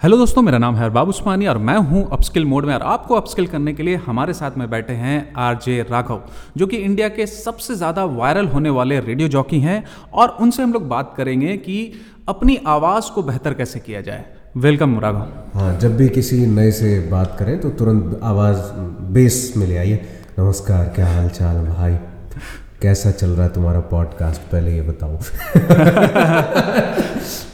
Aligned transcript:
Hello 0.00 0.16
दोस्तों, 0.16 0.42
मेरा 0.42 0.58
नाम 0.58 0.76
है 0.76 0.84
अरबाब 0.84 1.08
उस्मानी 1.08 1.46
और 1.46 1.58
मैं 1.58 1.76
हूँ 1.86 2.02
अपस्किल 2.12 2.44
मोड 2.44 2.64
में 2.64 2.72
और 2.74 2.82
आपको 2.82 3.14
अपस्किल 3.14 3.46
करने 3.46 3.72
के 3.74 3.82
लिए 3.82 3.96
हमारे 3.96 4.32
साथ 4.32 4.58
में 4.58 4.68
बैठे 4.70 4.92
हैं 4.94 5.16
आरजे 5.36 5.80
राघव, 5.90 6.20
जो 6.56 6.66
कि 6.66 6.76
इंडिया 6.76 7.08
के 7.08 7.26
सबसे 7.26 7.74
ज़्यादा 7.74 8.04
वायरल 8.04 8.46
होने 8.48 8.70
वाले 8.70 9.00
रेडियो 9.00 9.28
जॉकी 9.28 9.60
हैं 9.60 9.82
और 10.12 10.36
उनसे 10.40 10.62
हम 10.62 10.72
लोग 10.72 10.86
बात 10.88 11.12
करेंगे 11.16 11.56
कि 11.56 11.80
अपनी 12.28 12.56
आवाज़ 12.66 13.10
को 13.14 13.22
बेहतर 13.22 13.54
कैसे 13.54 13.80
किया 13.80 14.00
जाए। 14.00 14.24
वेलकम 14.56 14.98
राघव। 15.00 15.58
हाँ 15.58 15.78
जब 15.80 15.96
भी 15.96 16.08
किसी 16.10 16.44
नए 16.46 16.70
से 16.72 16.98
बात 17.10 17.36
करें 17.38 17.60
तो 17.60 17.70
तुरंत 17.72 18.20
आवाज़ 18.24 18.60
बेस 19.12 19.52
में 19.56 19.66
ले 19.66 19.76
आइए। 19.76 20.04
नमस्कार, 20.38 20.92
क्या 20.96 21.06
हाल 21.06 21.28
चाल 21.30 21.64
भाई? 21.66 21.96
कैसा 22.82 23.10
चल 23.10 23.28
रहा 23.28 23.42
है 23.42 23.52
तुम्हारा 23.52 23.80
पॉडकास्ट 23.80 24.40
पहले 24.40 24.74
ये 24.74 24.82
बताओ। 24.82 25.16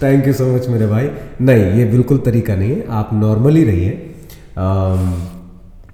थैंक 0.03 0.27
यू 0.27 0.33
सो 0.33 0.57
मच 0.57 0.69
मेरे 0.69 0.87
भाई। 0.87 1.11
नहीं 1.41 1.65
ये 1.65 1.85
बिल्कुल 1.85 2.19
तरीका 2.19 2.57
नहीं 2.57 2.71
है। 2.71 2.87
आप 2.91 3.11
नॉर्मली 3.13 3.65
रहिए। 3.65 3.91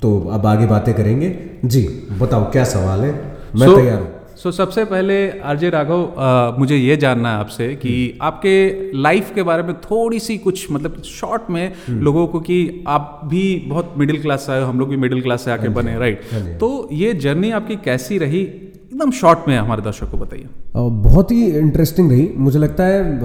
तो 0.02 0.30
अब 0.32 0.46
आगे 0.46 0.66
बातें 0.66 0.94
करेंगे। 0.94 1.38
जी 1.64 2.08
बताओ 2.20 2.50
क्या 2.52 2.64
सवाल 2.64 3.00
है? 3.00 3.12
मैं 3.56 3.66
So- 3.66 3.76
तैयार 3.76 3.98
हूँ। 3.98 4.08
सो 4.36 4.50
so, 4.50 4.56
सबसे 4.56 4.84
पहले 4.84 5.40
आरजे 5.40 5.70
राघव 5.70 6.12
मुझे 6.58 6.76
ये 6.76 6.96
जानना 6.96 7.32
है 7.32 7.36
आपसे 7.36 7.74
कि 7.74 8.18
आपके 8.22 8.80
लाइफ 9.00 9.32
के 9.34 9.42
बारे 9.42 9.62
में 9.62 9.74
थोड़ी 9.74 10.20
सी 10.20 10.38
कुछ 10.38 10.72
मतलब 10.72 11.02
शॉर्ट 11.02 11.42
में 11.50 11.72
लोगों 11.90 12.26
को 12.26 12.40
कि 12.40 12.84
आप 12.88 13.20
भी 13.24 13.64
बहुत 13.66 13.94
मिडिल 13.98 14.22
क्लास 14.22 14.40
से 14.40 14.52
आए 14.52 14.60
हो 14.60 14.66
हम 14.66 14.80
लोग 14.80 14.88
भी 14.88 14.96
मिडिल 14.96 15.22
क्लास 15.22 15.44
से 15.44 15.50
आके 15.50 15.68
बने 15.68 15.98
राइट 15.98 16.20
हाँ 16.32 16.42
तो 16.42 16.88
ये 16.92 17.12
जर्नी 17.14 17.50
आपकी 17.50 17.76
कैसी 17.76 18.18
रही? 18.18 18.69
एकदम 18.90 19.10
शॉर्ट 19.10 19.38
में 19.48 19.56
हमारे 19.56 19.82
दर्शक 19.82 20.10
को 20.10 20.16
बताइए। 20.16 20.48
बहुत 20.74 21.30
ही 21.30 21.46
इंटरेस्टिंग 21.58 22.10
रही। 22.10 22.32
मुझे 22.36 22.58
लगता 22.58 22.84
है 22.84 23.18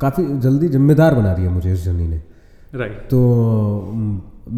काफ़ी 0.00 0.24
जल्दी 0.40 0.68
जिम्मेदार 0.68 1.14
बना 1.14 1.34
दिया 1.34 1.50
मुझे 1.50 1.72
इस 1.72 1.84
जर्नी 1.84 2.06
ने। 2.08 2.20
राइट 2.74 2.98
तो 3.10 3.92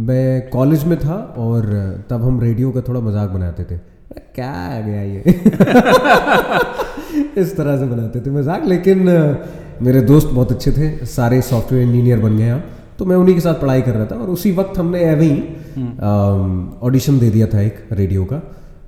मैं 0.08 0.48
कॉलेज 0.50 0.84
में 0.84 0.98
था 0.98 1.14
और 1.38 1.64
तब 2.10 2.22
हम 2.24 2.40
रेडियो 2.40 2.70
का 2.70 2.80
थोड़ा 2.88 3.00
मज़ाक 3.00 3.30
बनाते 3.30 3.64
थे। 3.64 3.78
क्या 4.34 4.50
आ 4.50 4.80
गया 4.80 5.02
ये? 5.02 5.20
इस 7.40 7.56
तरह 7.56 7.78
से 7.78 7.86
बनाते 7.86 8.20
थे 8.20 8.30
मज़ाक 8.30 8.64
लेकिन 8.66 8.98
मेरे 9.82 10.00
दोस्त 10.02 10.28
बहुत 10.28 10.52
अच्छे 10.52 10.72
थे 10.72 11.06
सारे 11.06 11.40
सॉफ्टवेयर 11.42 11.88
इंजीनियर 11.88 12.18
बन 12.18 12.36
गए 12.36 12.48
हम। 12.48 12.62
तो 12.98 13.04
मैं 13.04 13.16
उन्हीं 13.16 13.34
के 13.34 13.40
साथ 13.40 13.54
पढ़ाई 13.54 13.82
कर 13.82 13.92
रहा 13.92 14.06
था 14.06 14.16
और 14.16 14.28
उसी 14.28 14.52
वक्त 14.52 14.78
हमने 14.78 15.06
ऐवे 15.06 15.24
ही 15.24 15.40
ऑडिशन 16.82 17.18
दे 17.18 17.30
दिया 17.30 17.46
था 17.46 17.60
एक 17.60 17.88
रेडियो 17.92 18.24
का। 18.24 18.42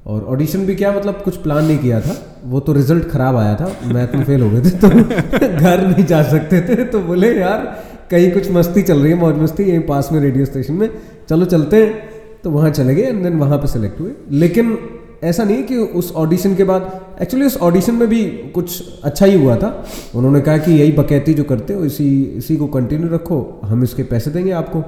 और 0.07 0.25
ऑडिशन 0.25 0.59
भी 0.59 0.75
क्या 0.75 0.93
मतलब 0.93 1.15
कुछ 1.15 1.37
प्लान 1.37 1.65
नहीं 1.65 1.79
किया 1.79 2.01
था। 2.01 2.41
वो 2.45 2.61
तो 2.61 2.73
रिज़ल्ट 2.73 3.09
खराब 3.09 3.37
आया 3.37 3.55
था। 3.55 3.77
मैथ 3.85 4.17
में 4.17 4.25
फेल 4.25 4.43
हो 4.43 4.51
गए 4.51 4.61
थे 4.61 4.71
तो 4.71 4.89
घर 5.61 5.87
नहीं 5.87 6.07
जा 6.07 6.23
सकते 6.23 6.61
थे। 6.61 6.85
तो 6.85 7.01
बोले, 7.01 7.41
यार, 7.41 7.85
कहीं 8.11 8.31
कुछ 8.31 8.51
मस्ती 8.51 8.83
चल 8.83 8.99
रही 8.99 9.13
है, 9.13 9.19
मौज 9.19 9.37
मस्ती, 9.37 9.63
यहीं 9.63 9.81
पास 9.81 10.09
में 10.13 10.21
रेडियो 10.21 10.45
स्टेशन 10.45 10.73
में। 10.73 10.91
चलो, 11.29 11.45
चलते 11.45 11.77
हैं। 11.77 12.11
तो 12.45 12.51
वहाँ 12.51 12.71
चले 12.71 12.95
गए 12.95 13.03
एंड 13.03 13.23
देन 13.23 13.33
वहाँ 13.33 13.59
पे 13.59 13.67
सेलेक्ट 13.67 14.01
हुए। 14.01 14.11
लेकिन 14.31 14.79
ऐसा 15.25 15.45
नहीं 15.45 15.63
कि 15.63 15.77
उस 15.77 16.13
ऑडिशन 16.15 16.55
के 16.55 16.65
बाद 16.65 17.01
एक्चुअली 17.23 17.47
उस 17.47 17.57
ऑडिशन 17.57 17.95
में 17.95 18.09
भी 18.09 18.25
कुछ 18.27 18.85
अच्छा 19.05 19.27
ही 19.27 19.45
हुआ 19.45 19.57
था। 19.57 19.87
उन्होंने 20.15 20.41
कहा 20.41 20.59
कि 20.59 20.73
यही 20.73 20.93
बकैती 20.93 21.35
जो 21.35 21.45
करते 21.45 21.75
हो, 21.75 21.85
इसी 21.85 22.23
इसी 22.23 22.57
को 22.57 22.67
कंटिन्यू 22.67 23.09
रखो, 23.09 23.61
हम 23.65 23.83
इसके 23.83 24.03
पैसे 24.03 24.31
देंगे 24.31 24.51
आपको। 24.51 24.81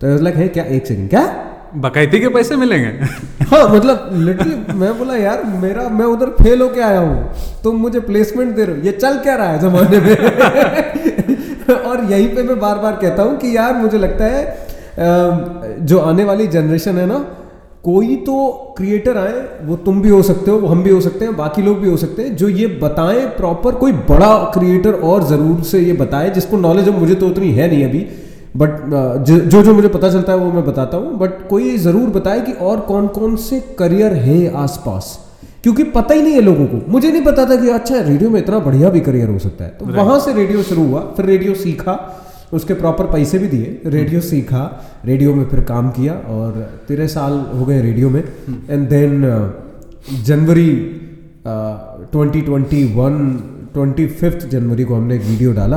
तो 0.00 0.22
लाइक 0.22 0.36
है, 0.36 0.48
क्या, 0.48 0.64
एक 0.64 0.86
सेकेंड 0.86 1.10
क्या? 1.10 1.44
बकैती 1.76 2.20
के 2.20 2.28
पैसे 2.28 2.56
मिलेंगे? 2.56 3.06
हाँ 3.48 3.68
मतलब 3.68 4.10
लिटरली 4.14 4.54
मैं 4.78 4.96
बोला, 4.98 5.14
यार, 5.16 5.42
मेरा, 5.62 5.88
मैं 5.88 6.06
उधर 6.06 6.30
फेल 6.42 6.60
होके 6.62 6.80
आया 6.80 6.98
हूँ 6.98 7.60
तुम 7.64 7.76
मुझे 7.76 8.00
प्लेसमेंट 8.00 8.54
दे 8.56 8.64
रहे 8.64 8.76
हो। 8.76 8.82
ये 8.82 8.92
चल 8.92 9.18
क्या 9.18 9.34
रहा 9.36 9.48
है 9.48 9.58
जमाने 9.60 10.00
में? 10.00 10.14
और 11.86 12.04
यहीं 12.10 12.28
पे 12.34 12.42
मैं 12.42 12.58
बार 12.60 12.78
बार 12.78 12.98
कहता 13.02 13.22
हूँ 13.22 13.36
कि 13.38 13.56
यार, 13.56 13.74
मुझे 13.74 13.98
लगता 13.98 14.24
है 14.24 15.86
जो 15.86 15.98
आने 16.00 16.24
वाली 16.24 16.46
जनरेशन 16.48 16.98
है 16.98 17.06
ना, 17.06 17.18
कोई 17.84 18.16
तो 18.26 18.34
क्रिएटर 18.78 19.18
आए, 19.18 19.42
वो 19.62 19.76
तुम 19.78 20.00
भी 20.02 20.08
हो 20.08 20.22
सकते 20.22 20.50
हो, 20.50 20.58
वो 20.58 20.68
हम 20.68 20.82
भी 20.82 20.90
हो 20.90 21.00
सकते 21.00 21.24
हैं, 21.24 21.36
बाकी 21.36 21.62
लोग 21.62 21.78
भी 21.80 21.90
हो 21.90 21.96
सकते 21.96 22.22
हैं, 22.22 22.36
जो 22.36 22.48
ये 22.48 22.66
बताएँ 22.82 23.26
प्रॉपर 23.36 23.74
कोई 23.74 23.92
बड़ा 24.08 24.34
क्रिएटर 24.54 25.00
और 25.02 25.24
ज़रूर 25.24 25.62
से 25.64 25.80
ये 25.80 25.92
बताए, 25.94 26.30
जिसको 26.30 26.56
नॉलेज 26.58 26.88
अब 26.88 26.98
मुझे 26.98 27.14
तो 27.14 27.28
उतनी 27.28 27.52
है 27.52 27.68
नहीं 27.68 27.84
अभी। 27.84 28.06
बट 28.56 29.24
जो 29.26 29.62
जो 29.62 29.74
मुझे 29.74 29.88
पता 29.88 30.10
चलता 30.10 30.32
है 30.32 30.38
वो 30.38 30.50
मैं 30.52 30.64
बताता 30.66 30.96
हूँ। 30.96 31.18
बट 31.18 31.46
कोई 31.48 31.76
ज़रूर 31.78 32.08
बताए 32.10 32.40
कि 32.40 32.52
और 32.52 32.80
कौन 32.82 33.06
कौन 33.10 33.36
से 33.38 33.60
करियर 33.78 34.12
है 34.18 34.36
आसपास। 34.56 35.18
क्योंकि 35.62 35.84
पता 35.90 36.14
ही 36.14 36.22
नहीं 36.22 36.34
है 36.34 36.40
लोगों 36.40 36.66
को। 36.66 36.80
मुझे 36.90 37.10
नहीं 37.10 37.22
पता 37.24 37.44
था 37.44 37.56
कि 37.56 37.68
अच्छा 37.70 38.00
रेडियो 38.00 38.30
में 38.30 38.40
इतना 38.40 38.58
बढ़िया 38.60 38.90
भी 38.90 39.00
करियर 39.00 39.28
हो 39.28 39.38
सकता 39.38 39.64
है। 39.64 39.70
तो 39.70 39.86
वहाँ 39.86 40.18
से 40.20 40.32
रेडियो 40.34 40.62
शुरू 40.62 40.84
हुआ 40.84 41.00
फिर 41.16 41.26
रेडियो 41.26 41.54
सीखा 41.56 41.98
उसके 42.52 42.74
प्रॉपर 42.74 43.06
पैसे 43.06 43.38
भी 43.38 43.46
दिए। 43.48 43.80
रेडियो 43.86 44.20
सीखा 44.20 44.60
रेडियो 45.04 45.34
में 45.34 45.44
फिर 45.48 45.60
काम 45.64 45.90
किया 45.90 46.12
और 46.30 46.52
तेरह 46.88 47.06
साल 47.08 47.32
हो 47.54 47.64
गए 47.64 47.80
रेडियो 47.82 48.10
में। 48.10 48.22
And 48.70 48.88
then 48.88 49.20
January 50.24 50.70
twenty 51.46 52.40
twenty 52.40 52.84
one 52.94 53.18
twenty 53.74 54.06
fifth 54.06 54.46
January 54.48 54.84
को 54.84 54.94
हमने 54.94 55.16
एक 55.16 55.22
वीडियो 55.24 55.52
डाला। 55.52 55.76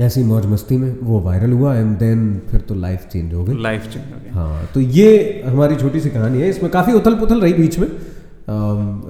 ऐसी 0.00 0.22
मौज 0.24 0.46
मस्ती 0.46 0.76
में 0.76 0.96
वो 1.02 1.20
वायरल 1.20 1.52
हुआ 1.52 1.74
एंड 1.76 1.96
देन 1.98 2.40
फिर 2.50 2.60
तो 2.60 2.74
लाइफ 2.74 3.06
चेंज 3.12 3.34
हो 3.34 3.44
गई। 3.44 3.62
लाइफ 3.62 3.82
चेंज 3.84 4.04
हो 4.04 4.20
गई। 4.22 4.30
हाँ 4.30 4.68
तो 4.74 4.80
ये 4.80 5.42
हमारी 5.46 5.76
छोटी 5.76 6.00
सी 6.00 6.10
कहानी 6.10 6.40
है। 6.40 6.48
इसमें 6.50 6.70
काफ़ी 6.72 6.92
उथल 6.92 7.14
पुथल 7.14 7.40
रही 7.40 7.52
बीच 7.52 7.78
में। 7.78 7.88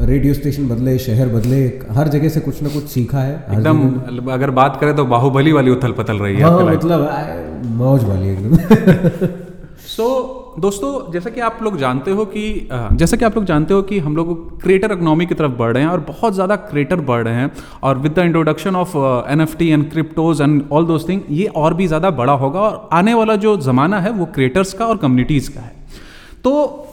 रेडियो 0.07 0.35
स्टेशन 0.35 0.69
बदले 0.69 0.99
शहर 0.99 1.29
बदले 1.29 1.63
हर 1.91 2.09
जगह 2.09 2.29
से 2.29 2.41
कुछ 2.41 2.63
ना 2.63 2.69
कुछ 2.69 2.89
सीखा 2.89 3.19
है। 3.19 3.35
एकदम 3.53 4.31
अगर 4.33 4.51
बात 4.51 4.77
करें 4.81 4.95
तो 4.97 5.05
बाहुबली 5.05 5.53
वाली 5.53 5.71
उथल 5.71 5.93
पथल 5.93 6.19
रही 6.19 6.37
है 6.37 6.43
हाँ 6.43 6.65
मतलब 6.67 7.65
मौज 7.77 8.05
वाली 8.05 8.29
एकदम। 8.29 9.27
सो 9.87 10.09
दोस्तों, 10.59 11.13
जैसा 11.13 11.31
कि 11.31 11.41
आप 11.41 11.59
लोग 11.63 11.77
जानते 11.79 12.11
हो 12.11 12.25
कि 12.27 12.69
जैसा 12.73 13.17
कि 13.17 13.25
आप 13.25 13.37
लोग 13.37 13.45
जानते 13.45 13.75
हो 13.75 13.83
कि 13.83 13.99
हम 13.99 14.17
लोग 14.17 14.61
क्रिएटर 14.63 14.93
इकोनॉमी 14.93 15.27
की 15.27 15.35
तरफ़ 15.35 15.53
बढ़ 15.53 15.73
रहे 15.73 15.83
हैं 15.83 15.91
और 15.91 16.01
बहुत 16.09 16.35
ज़्यादा 16.35 16.57
क्रिएटर 16.57 17.01
बढ़ 17.03 17.23
रहे 17.25 17.35
हैं 17.35 17.51
और 17.83 17.99
with 17.99 18.13
the 18.13 18.19
introduction 18.21 18.77
of 18.77 18.97
N 19.33 19.41
F 19.41 19.57
T 19.57 19.69
and 19.69 19.91
cryptos 19.91 20.41
and 20.41 20.63
all 20.73 20.87
those 20.87 21.09
thing 21.09 21.21
ये 21.31 21.47
और 21.47 21.75
भी 21.75 21.87
ज़्यादा 21.87 22.11
बड़ा 22.13 22.33
होगा 22.35 22.61
और 22.61 22.89
आने 22.93 23.15
वाला 23.15 23.37
जो 23.37 23.57
ज़माना 23.61 24.01
है 24.01 24.11
वो 24.13 24.27
क्रिएटर्स 24.35 24.73
का 24.73 24.87
और 24.87 24.97
कम्युनिटीज़ 24.97 25.51
का 25.51 25.61
है। 25.61 25.81
तो 26.45 26.53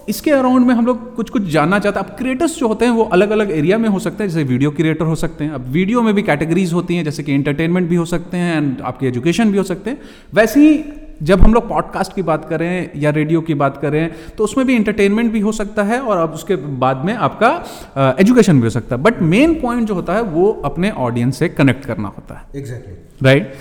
इसके 0.09 0.31
अराउंड 0.31 0.65
में 0.67 0.73
हम 0.75 0.85
लोग 0.85 1.15
कुछ 1.15 1.29
कुछ 1.29 1.43
जानना 1.49 1.79
चाहते 1.79 1.99
हैं। 1.99 2.05
अब 2.05 2.15
क्रिएटर्स 2.17 2.57
जो 2.59 2.67
होते 2.67 2.85
हैं 2.85 2.91
वो 2.91 3.03
अलग 3.13 3.29
अलग 3.31 3.51
एरिया 3.51 3.77
में 3.77 3.89
हो 3.89 3.99
सकते 3.99 4.23
हैं, 4.23 4.29
जैसे 4.29 4.43
वीडियो 4.43 4.71
क्रिएटर 4.71 5.05
हो 5.05 5.15
सकते 5.15 5.43
हैं। 5.43 5.51
अब 5.51 5.65
वीडियो 5.71 6.01
में 6.01 6.13
भी 6.15 6.23
कैटेगरीज 6.23 6.73
होती 6.73 6.95
हैं, 6.95 7.03
जैसे 7.03 7.23
कि 7.23 7.33
एंटरटेनमेंट 7.33 7.89
भी 7.89 7.95
हो 7.95 8.05
सकते 8.05 8.37
हैं 8.37 8.57
एंड 8.57 8.81
आपके 8.81 9.07
एजुकेशन 9.07 9.51
भी 9.51 9.57
हो 9.57 9.63
सकते 9.65 9.89
हैं। 9.89 10.01
वैसे 10.33 10.59
ही 10.59 10.77
जब 11.23 11.41
हम 11.41 11.53
लोग 11.53 11.69
पॉडकास्ट 11.69 12.13
की 12.13 12.21
बात 12.21 12.49
करें 12.49 12.89
या 12.95 13.09
रेडियो 13.09 13.41
की 13.41 13.53
बात 13.53 13.77
करें 13.77 14.09
तो 14.37 14.43
उसमें 14.43 14.67
भी 14.67 14.75
इंटरटेनमेंट 14.75 15.31
भी 15.31 15.39
हो 15.39 15.51
सकता 15.51 15.83
है 15.83 15.99
और 15.99 16.17
अब 16.17 16.33
उसके 16.33 16.55
बाद 16.55 17.05
में 17.05 17.13
आपका 17.13 18.15
एजुकेशन 18.19 18.53
भी 18.53 18.63
हो 18.63 18.69
सकता 18.69 18.95
है। 18.95 19.01
बट 19.01 19.21
मेन 19.21 19.53
पॉइंट 19.61 19.87
जो 19.87 19.93
होता 19.93 20.13
है 20.13 20.21
वो 20.21 20.61
अपने 20.65 20.91
ऑडियंस 20.91 21.37
से 21.37 21.49
कनेक्ट 21.49 21.85
करना 21.85 22.07
होता 22.07 22.35
है। 22.35 22.59
एग्जैक्टली 22.59 22.95
राइट 23.23 23.53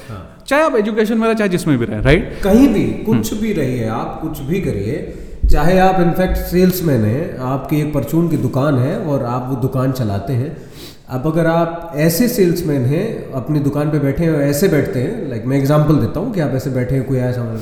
चाहे 0.46 0.62
आप 0.62 0.74
एजुकेशन 0.74 1.19
में 1.19 1.26
रहे 1.26 1.34
चाहे 1.34 1.50
जिसमें 1.50 1.78
भी 1.78 1.84
रहे 1.84 2.02
राइट 2.02 2.28
right? 2.28 2.44
कहीं 2.44 2.69
भी 2.69 2.84
कुछ 3.04 3.34
भी 3.34 3.52
रहिए 3.52 3.88
आप 3.88 4.19
कुछ 4.22 4.38
भी 4.38 4.60
करिए 4.60 5.19
चाहे 5.48 5.78
आप 5.78 6.00
इनफैक्ट 6.00 6.36
सेल्समैन 6.36 7.00
हैं 7.00 7.38
आपकी 7.38 7.80
एक 7.80 7.94
परचून 7.94 8.28
की 8.28 8.36
दुकान 8.36 8.78
है 8.78 8.98
और 8.98 9.25
आप 9.25 9.46
वो 9.48 9.56
दुकान 9.56 9.92
चलाते 9.92 10.32
हैं 10.32 10.67
अब 11.08 11.26
अगर 11.26 11.46
आप 11.46 11.92
ऐसे 11.96 12.26
सेल्समैन 12.28 12.82
हैं, 12.84 13.32
अपनी 13.32 13.60
दुकान 13.60 13.91
पे 13.91 13.98
बैठे 13.98 14.24
हैं 14.24 14.32
ऐसे 14.41 14.69
बैठते 14.69 15.02
हैं 15.02 15.28
लाइक 15.28 15.44
मैं 15.46 15.56
एग्जांपल 15.58 15.96
देता 15.96 16.20
हूँ 16.20 16.32
कि 16.32 16.41
आप 16.41 16.54
ऐसे 16.54 16.70
बैठे 16.70 16.94
हैं, 16.94 17.04
कोई 17.04 17.19
आया 17.19 17.30
सामान 17.32 17.60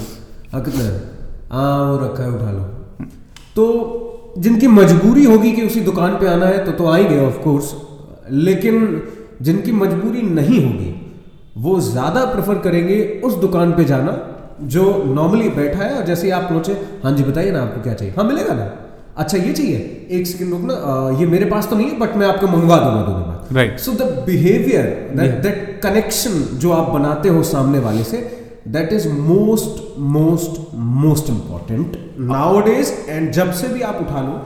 हाँ 0.52 0.62
कितना 0.64 0.82
है? 0.82 0.90
वो 1.88 1.98
रखा 1.98 2.22
है, 2.22 2.30
उठा 2.30 2.50
लो। 2.50 2.62
तो 3.56 4.32
जिनकी 4.38 4.66
मजबूरी 4.68 5.24
होगी 5.24 5.52
कि 5.52 5.62
उसी 5.62 5.80
दुकान 5.80 6.16
पे 6.20 6.26
आना 6.28 6.46
है 6.46 6.64
तो 6.64 6.72
तो 6.72 6.86
आएँगे 6.88 7.18
ऑफ़ 7.26 7.38
कोर्स 7.44 7.74
लेकिन 8.30 9.02
जिनकी 9.42 9.72
मजबूरी 9.74 10.22
नहीं 10.22 10.64
होगी, 10.64 10.90
वो 11.58 11.78
ज़्यादा 11.82 12.24
प्रेफर 12.24 12.58
करेंगे 12.60 12.98
उस 13.24 13.34
दुकान 13.40 13.72
पे 13.72 13.84
जाना, 13.84 14.18
जो 14.64 14.82
नॉर्मली 15.14 15.48
बैठा 15.52 15.82
है 15.84 15.94
और 15.94 16.04
जैसे 16.04 16.30
आप 16.30 16.48
पहुँचे 16.50 16.72
हाँ 17.04 17.12
जी, 17.16 17.24
बताइए 17.24 17.50
ना 17.50 17.62
आपको 17.62 17.82
क्या 17.82 17.94
चाहिए? 17.94 18.14
हाँ 18.16 18.24
मिलेगा 18.24 18.54
ना? 18.54 18.70
अच्छा 19.16 19.38
ये 19.38 19.52
चाहिए, 19.52 19.76
एक 20.10 20.26
सेकेंड 20.26 20.50
रुकना 20.50 20.74
ये 21.20 21.26
मेरे 21.28 21.44
पास 21.50 21.68
तो 21.70 21.76
नहीं 21.76 21.88
है 21.88 21.98
बट 21.98 22.16
मैं 22.16 22.26
आपको 22.26 22.46
मंगवा 22.48 22.76
दूँगा 22.78 23.02
दोनों 23.02 23.34
right 23.52 23.78
so 23.78 23.92
the 23.92 24.02
behaviour 24.26 24.84
that 25.16 25.80
connection 25.82 26.40
जो 26.58 26.70
आप 26.72 26.90
बनाते 26.90 27.28
हो 27.28 27.42
सामने 27.42 27.78
वाले 27.78 28.04
से 28.04 28.18
that 28.68 28.92
is 28.92 29.08
most 29.08 29.98
most 30.14 30.60
most 30.74 31.30
important 31.30 31.96
nowadays 32.60 32.92
and 33.08 33.30
जब 33.32 33.52
से 33.52 33.68
भी 33.68 33.80
आप 33.80 33.98
उठा 34.00 34.20
लो 34.20 34.40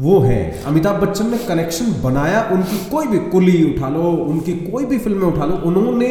वो 0.00 0.18
है। 0.20 0.64
अमिताभ 0.66 1.00
बच्चन 1.02 1.30
ने 1.30 1.38
कनेक्शन 1.38 1.92
बनाया 2.02 2.40
उनकी 2.52 2.78
कोई 2.90 3.06
भी 3.06 3.18
कुली 3.30 3.62
उठा 3.64 3.88
लो 3.88 4.02
उनकी 4.24 4.52
कोई 4.52 4.84
भी 4.84 4.98
फ़िल्में 4.98 5.26
उठा 5.28 5.44
लो 5.44 5.56
उन्होंने 5.68 6.08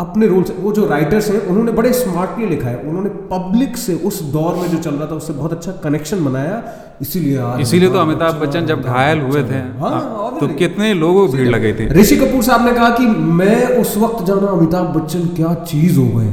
अपने 0.00 0.26
रोल 0.26 0.42
से 0.42 0.52
वो 0.58 0.72
जो 0.72 0.86
राइटर्स 0.88 1.28
हैं 1.30 1.40
उन्होंने 1.46 1.72
बड़े 1.72 1.92
स्मार्टली 1.92 2.46
लिखा 2.46 2.68
है। 2.68 2.76
उन्होंने 2.82 3.10
पब्लिक 3.30 3.76
से 3.76 3.94
उस 4.04 4.20
दौर 4.32 4.54
में 4.54 4.68
जो 4.70 4.78
चल 4.78 4.94
रहा 4.94 5.10
था 5.10 5.14
उससे 5.14 5.32
बहुत 5.32 5.52
अच्छा 5.52 5.72
कनेक्शन 5.84 6.24
बनाया। 6.24 6.62
इसीलिए 7.02 7.42
इसीलिए 7.60 7.90
तो 7.90 7.98
अमिताभ 7.98 8.34
बच्चन 8.34 8.66
जब 8.66 8.82
घायल 8.84 9.20
हुए 9.20 9.42
थे 9.42 9.60
हाँ, 9.80 9.90
हाँ, 9.90 10.36
तो 10.40 10.48
कितने 10.54 10.92
लोगों 10.94 11.26
को 11.26 11.32
भीड़ 11.32 11.48
लगी 11.48 11.72
थी। 11.72 11.86
ऋषि 12.00 12.16
कपूर 12.16 12.42
साहब 12.42 12.66
ने 12.66 12.72
कहा 12.72 12.90
कि 12.90 13.06
मैं 13.40 13.66
उस 13.76 13.96
वक्त 13.96 14.24
जाना 14.26 14.46
अमिताभ 14.48 14.86
बच्चन 14.96 15.26
क्या 15.36 15.54
चीज़ 15.64 15.98
हो 15.98 16.06
गए? 16.18 16.32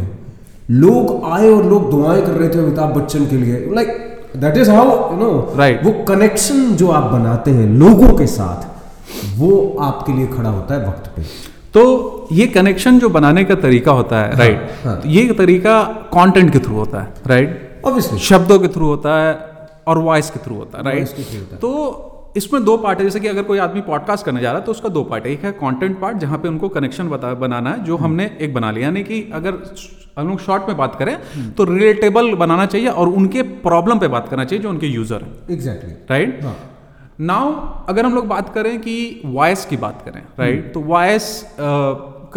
लोग 0.69 1.23
आए 1.25 1.49
और 1.49 1.65
लोग 1.65 1.89
दुआएँ 1.91 2.21
कर 2.21 2.31
रहे 2.31 2.49
थे 2.49 2.59
अमिताभ 2.59 2.95
बच्चन 2.95 3.25
के 3.25 3.35
लिए। 3.35 3.69
Like 3.75 3.89
that 4.37 4.57
is 4.57 4.71
how 4.71 4.87
you 5.11 5.19
know 5.19 5.29
Right. 5.59 5.83
वो 5.85 5.91
कनेक्शन 6.05 6.65
जो 6.75 6.87
आप 6.91 7.11
बनाते 7.11 7.51
हैं 7.51 7.67
लोगों 7.79 8.09
के 8.17 8.27
साथ 8.27 9.37
वो 9.37 9.51
आपके 9.81 10.13
लिए 10.13 10.27
खड़ा 10.27 10.49
होता 10.49 10.75
है 10.75 10.87
वक्त 10.87 11.11
पे। 11.15 11.21
तो 11.73 11.83
ये 12.31 12.47
कनेक्शन 12.49 12.99
जो 12.99 13.09
बनाने 13.09 13.43
का 13.43 13.55
तरीका 13.57 13.91
होता 13.91 14.19
है 14.19 14.37
राइट 14.37 14.57
हाँ। 14.57 14.93
right, 14.93 15.03
तो 15.03 15.09
ये 15.09 15.33
तरीका 15.35 15.83
कंटेंट 16.13 16.51
के 16.53 16.59
थ्रू 16.59 16.75
होता 16.75 17.01
है 17.01 17.13
राइट 17.27 17.81
ऑब्वियसली 17.85 18.19
शब्दों 18.21 18.59
के 18.59 18.67
थ्रू 18.67 18.87
होता 18.87 19.17
है 19.21 19.33
और 19.87 19.97
वॉइस 19.99 20.29
के 20.29 20.39
थ्रू 20.39 20.55
होता 20.55 20.77
है 20.77 20.83
राइट 20.85 21.17
है। 21.17 21.57
तो 21.57 22.33
इसमें 22.37 22.63
दो 22.63 22.77
पार्ट 22.77 22.99
है 22.99 23.05
जैसे 23.05 23.19
कि 23.19 23.27
अगर 23.27 23.43
कोई 23.43 23.57
आदमी 23.59 23.81
पॉडकास्ट 23.81 24.25
करने 24.25 24.41
जा 24.41 24.51
रहा 24.51 24.59
है 24.59 24.65
तो 24.65 24.71
उसका 24.71 24.89
दो 24.89 25.03
पार्ट 25.03 25.25
है। 25.25 25.31
एक 25.31 25.45
है 25.45 25.51
कंटेंट 25.53 25.99
पार्ट 25.99 26.17
जहाँ 26.17 26.37
पे 26.37 26.47
उनको 26.47 26.69
कनेक्शन 26.69 27.09
बता 27.09 27.33
बनाना 27.35 27.69
है 27.69 27.83
जो 27.83 27.97
हमने 27.97 28.29
एक 28.41 28.53
बना 28.53 28.71
लिया। 28.71 28.87
यानी 28.87 29.03
कि 29.03 29.21
अगर 29.33 29.63
हम 30.17 30.27
लोग 30.27 30.39
शॉर्ट 30.41 30.67
में 30.67 30.77
बात 30.77 30.95
करें 30.95 31.17
तो 31.55 31.63
रिलेटेबल 31.63 32.33
बनाना 32.35 32.65
चाहिए 32.65 32.87
और 32.89 33.07
उनके 33.09 33.41
प्रॉब्लम 33.63 33.99
पे 33.99 34.07
बात 34.07 34.27
करना 34.29 34.45
चाहिए 34.45 34.63
जो 34.63 34.69
उनके 34.69 34.87
यूज़र 34.87 35.21
है। 35.21 35.53
एग्जैक्टली 35.53 35.91
राइट 36.09 36.43
हाँ। 36.43 36.55
नाउ 37.21 37.51
अगर 37.89 38.05
हम 38.05 38.15
लोग 38.15 38.27
बात 38.27 38.53
करें 38.53 38.79
कि 38.81 39.21
वॉइस 39.25 39.65
की 39.65 39.77
बात 39.77 40.01
करें 40.05 40.21
राइट 40.39 40.55
right? 40.55 40.73
तो 40.73 40.79
वॉइस 40.81 41.25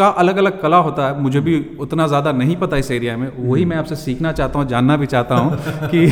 का 0.00 0.08
अलग 0.20 0.36
अलग 0.38 0.60
कला 0.62 0.76
होता 0.80 1.06
है 1.06 1.20
मुझे 1.20 1.40
भी 1.40 1.54
उतना 1.80 2.06
ज़्यादा 2.06 2.32
नहीं 2.34 2.56
पता 2.56 2.76
इस 2.76 2.90
एरिया 2.90 3.16
में। 3.16 3.30
वही 3.38 3.64
मैं 3.64 3.76
आपसे 3.76 3.96
सीखना 3.98 4.32
चाहता 4.32 4.58
हूँ 4.58 4.68
जानना 4.68 4.96
भी 4.96 5.06
चाहता 5.08 5.34
हूँ 5.36 5.88
कि 5.88 6.06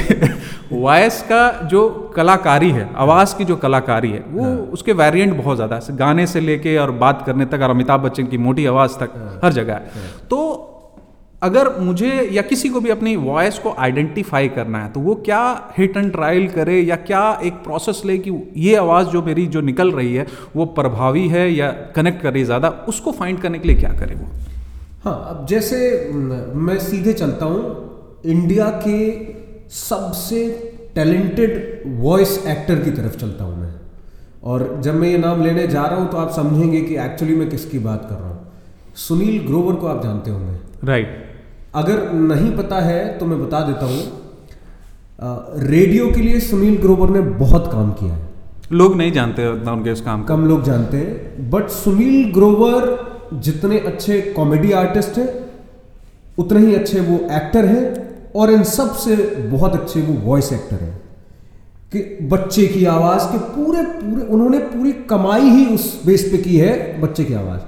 वॉयस 0.75 1.21
का 1.23 1.51
जो 1.67 1.89
कलाकारी 2.17 2.71
है 2.71 2.89
आवाज़ 2.99 3.37
की 3.37 3.45
जो 3.45 3.57
कलाकारी 3.59 4.11
है 4.11 4.25
वो 4.31 4.47
उसके 4.73 4.93
वेरिएंट 4.95 5.37
बहुत 5.37 5.57
ज़्यादा 5.57 5.77
है। 5.79 5.97
गाने 5.97 6.27
से 6.27 6.41
लेके 6.43 6.77
और 6.79 6.91
बात 7.01 7.23
करने 7.27 7.45
तक 7.47 7.63
और 7.63 7.71
अमिताभ 7.71 8.01
बच्चन 8.03 8.27
की 8.27 8.39
मोटी 8.39 8.67
आवाज़ 8.67 8.99
तक 8.99 9.41
हर 9.45 9.53
जगह 9.53 9.75
है। 9.75 10.09
तो 10.31 10.41
अगर 11.43 11.69
मुझे 11.81 12.09
या 12.33 12.43
किसी 12.43 12.69
को 12.69 12.81
भी 12.81 12.91
अपनी 12.91 13.15
वॉइस 13.17 13.59
को 13.59 13.73
आइडेंटिफाई 13.79 14.49
करना 14.49 14.79
है 14.79 14.91
तो 14.93 15.01
वो 15.01 15.15
क्या 15.27 15.43
हिट 15.77 15.97
एंड 15.97 16.11
ट्रायल 16.13 16.47
करे 16.49 16.81
या 16.81 16.97
क्या 17.03 17.21
एक 17.45 17.53
प्रोसेस 17.65 18.03
ले 18.05 18.17
कि 18.19 18.31
ये 18.57 18.75
आवाज़ 18.77 19.09
जो 19.09 19.23
मेरी 19.23 19.47
जो 19.47 19.61
निकल 19.61 19.93
रही 19.93 20.15
है 20.15 20.27
वो 20.57 20.65
प्रभावी 20.79 21.27
है 21.29 21.49
या 21.53 21.71
कनेक्ट 21.97 22.23
कर 22.23 22.33
रही 22.33 22.43
है 22.43 22.47
ज़्यादा 22.47 22.69
उसको 22.89 23.13
फाइंड 23.13 23.41
करने 23.41 23.59
के 23.59 23.69
लिए 23.69 23.77
क्या 23.77 23.91
करे 23.91 24.15
वो? 24.15 24.27
हाँ 25.05 25.15
अब 25.31 25.47
जैसे 25.47 25.79
मैं 26.13 26.79
सीधे 26.79 27.13
चलता 27.13 27.47
हूँ 27.47 27.61
इंडिया 28.25 28.69
के 28.87 28.99
सबसे 29.71 30.43
टैलेंटेड 30.95 31.83
वॉइस 32.01 32.37
एक्टर 32.47 32.83
की 32.85 32.91
तरफ़ 32.91 33.17
चलता 33.17 33.45
हूँ 33.45 33.57
मैं। 33.61 33.73
और 34.45 34.67
जब 34.83 34.95
मैं 34.95 35.09
ये 35.09 35.19
नाम 35.19 35.45
लेने 35.45 35.67
जा 35.69 35.87
रहा 35.87 36.01
हूँ 36.01 36.11
तो 36.11 36.17
आप 36.17 36.33
समझेंगे 36.33 36.81
कि 36.81 36.97
एक्चुअली 36.97 37.37
मैं 37.37 37.49
किसकी 37.51 37.79
बात 37.79 38.07
कर 38.11 38.15
रहा 38.15 38.29
हूँ। 38.29 38.53
सुनील 38.99 39.47
ग्रोवर 39.47 39.75
को 39.75 39.87
आप 39.87 40.03
जानते 40.03 40.31
होंगे। 40.31 40.87
राइट 40.87 41.27
अगर 41.75 42.13
नहीं 42.13 42.51
पता 42.57 42.81
है 42.81 43.19
तो 43.19 43.27
मैं 43.27 43.39
बता 43.47 43.61
देता 43.61 43.87
हूँ 43.87 45.67
रेडियो 45.67 46.07
के 46.07 46.21
लिए 46.21 46.41
सुनील 46.41 46.77
ग्रोवर 46.77 47.11
ने 47.11 47.21
बहुत 47.21 47.71
काम 47.73 47.91
किया 47.93 48.15
है। 48.15 48.27
लोग 48.73 48.97
नहीं 48.97 49.13
जानते 49.13 49.47
उतना 49.49 49.73
उनके 49.73 49.93
इस 49.93 50.01
काम 50.01 50.23
कम 50.25 50.47
लोग 50.47 50.63
जानते 50.65 50.97
हैं 50.97 51.51
बट 51.51 51.69
सुनील 51.69 52.33
ग्रोवर 52.33 52.87
जितने 53.35 53.79
अच्छे 53.79 54.21
कॉमेडी 54.37 54.73
आर्टिस्ट 54.73 55.19
हैं 55.19 55.29
उतने 56.39 56.61
ही 56.61 56.75
अच्छे 56.75 57.01
वो 57.01 57.19
एक्टर 57.37 57.65
हैं 57.65 57.85
और 58.37 58.51
इन 58.51 58.63
सबसे 58.63 59.17
बहुत 59.51 59.75
अच्छे 59.75 60.01
वो 60.01 60.15
वॉइस 60.21 60.53
एक्टर 60.53 60.77
हैं। 60.77 60.97
कि 61.93 62.29
बच्चे 62.29 62.67
की 62.67 62.85
आवाज़ 62.85 63.23
के 63.33 63.39
पूरे 63.39 63.83
पूरे 63.83 64.25
उन्होंने 64.27 64.59
पूरी 64.59 64.93
कमाई 65.11 65.49
ही 65.51 65.65
उस 65.67 65.85
बेस 66.07 66.29
पे 66.33 66.39
की 66.39 66.57
है 66.57 67.01
बच्चे 67.01 67.25
की 67.25 67.35
आवाज़। 67.35 67.61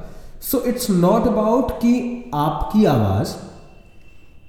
सो 0.42 0.62
इट्स 0.64 0.90
नॉट 0.90 1.26
अबाउट 1.26 1.70
कि 1.72 1.94
आपकी 2.34 2.84
आवाज़ 2.84 3.28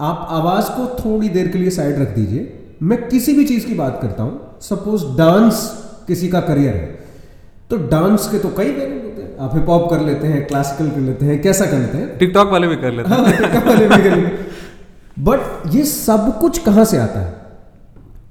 आप 0.01 0.27
आवाज़ 0.30 0.69
को 0.71 0.86
थोड़ी 1.00 1.30
देर 1.30 1.48
के 1.48 1.57
लिए 1.57 1.69
साइड 1.69 2.00
रख 2.00 2.15
दीजिए। 2.15 2.57
मैं 2.83 3.09
किसी 3.09 3.33
भी 3.33 3.45
चीज़ 3.45 3.65
की 3.68 3.74
बात 3.74 4.00
करता 4.01 4.24
हूँ। 4.24 4.39
सपोज़ 4.62 5.06
डांस 5.18 5.59
किसी 6.07 6.27
का 6.27 6.39
करियर 6.39 6.75
है। 6.75 7.00
तो 7.69 7.77
डांस 7.77 8.27
के 8.27 8.39
तो 8.39 8.50
कई 8.50 8.71
वेरिएंट 8.71 9.03
होते 9.03 9.21
हैं। 9.21 9.38
आप 9.39 9.56
हिप 9.56 9.69
हॉप 9.69 9.89
कर 9.89 10.01
लेते 10.01 10.27
हैं 10.27 10.48
क्लासिकल 10.48 10.89
कर 10.89 11.00
लेते 11.00 11.25
हैं 11.25 11.42
कैसा 11.42 11.65
कर 11.65 11.77
लेते 11.77 11.98
हैं? 11.98 12.18
टिकटॉक 12.18 12.50
वाले 12.50 12.68
भी 12.68 12.75
कर 12.75 12.92
लेते 12.92 14.09
हैं। 14.09 14.48
बट 15.19 15.39
ये 15.75 15.83
सब 15.83 16.39
कुछ 16.39 16.57
कहाँ 16.57 16.86
से 16.86 16.97
आता 16.97 17.19
है? 17.19 17.42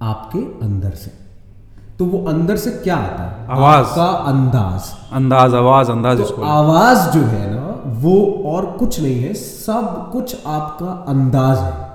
आपके 0.02 0.38
अंदर 0.38 0.90
से। 0.90 1.11
तो 1.99 2.05
वो 2.05 2.25
अंदर 2.28 2.56
से 2.56 2.70
क्या 2.70 2.96
आता 2.96 3.23
है? 3.23 3.49
आवाज़। 3.49 3.87
का 3.87 4.05
अंदाज। 4.05 4.93
अंदाज 5.12 5.55
आवाज़ 5.55 5.90
अंदाज 5.90 6.19
तो 6.19 6.43
आवाज़ 6.43 7.11
जो 7.11 7.25
है 7.25 7.50
वो 8.03 8.43
और 8.47 8.67
कुछ 8.79 9.00
नहीं 9.00 9.21
है 9.21 9.32
सब 9.35 10.09
कुछ 10.12 10.37
आपका 10.47 10.93
अंदाज 11.09 11.59
है। 11.59 11.88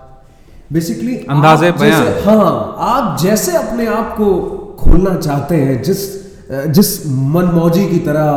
बेसिकली 0.74 1.16
अंदाज 1.30 1.64
है 1.64 1.72
जैसे, 1.72 2.22
हाँ 2.22 2.76
आप 2.80 3.18
जैसे 3.20 3.56
अपने 3.58 3.86
आप 3.88 4.14
को 4.18 4.34
खोलना 4.80 5.16
चाहते 5.16 5.56
हैं 5.56 5.82
जिस 5.84 6.06
जिस 6.70 6.90
मनमौजी 7.08 7.86
की 7.88 8.00
तरह 8.00 8.32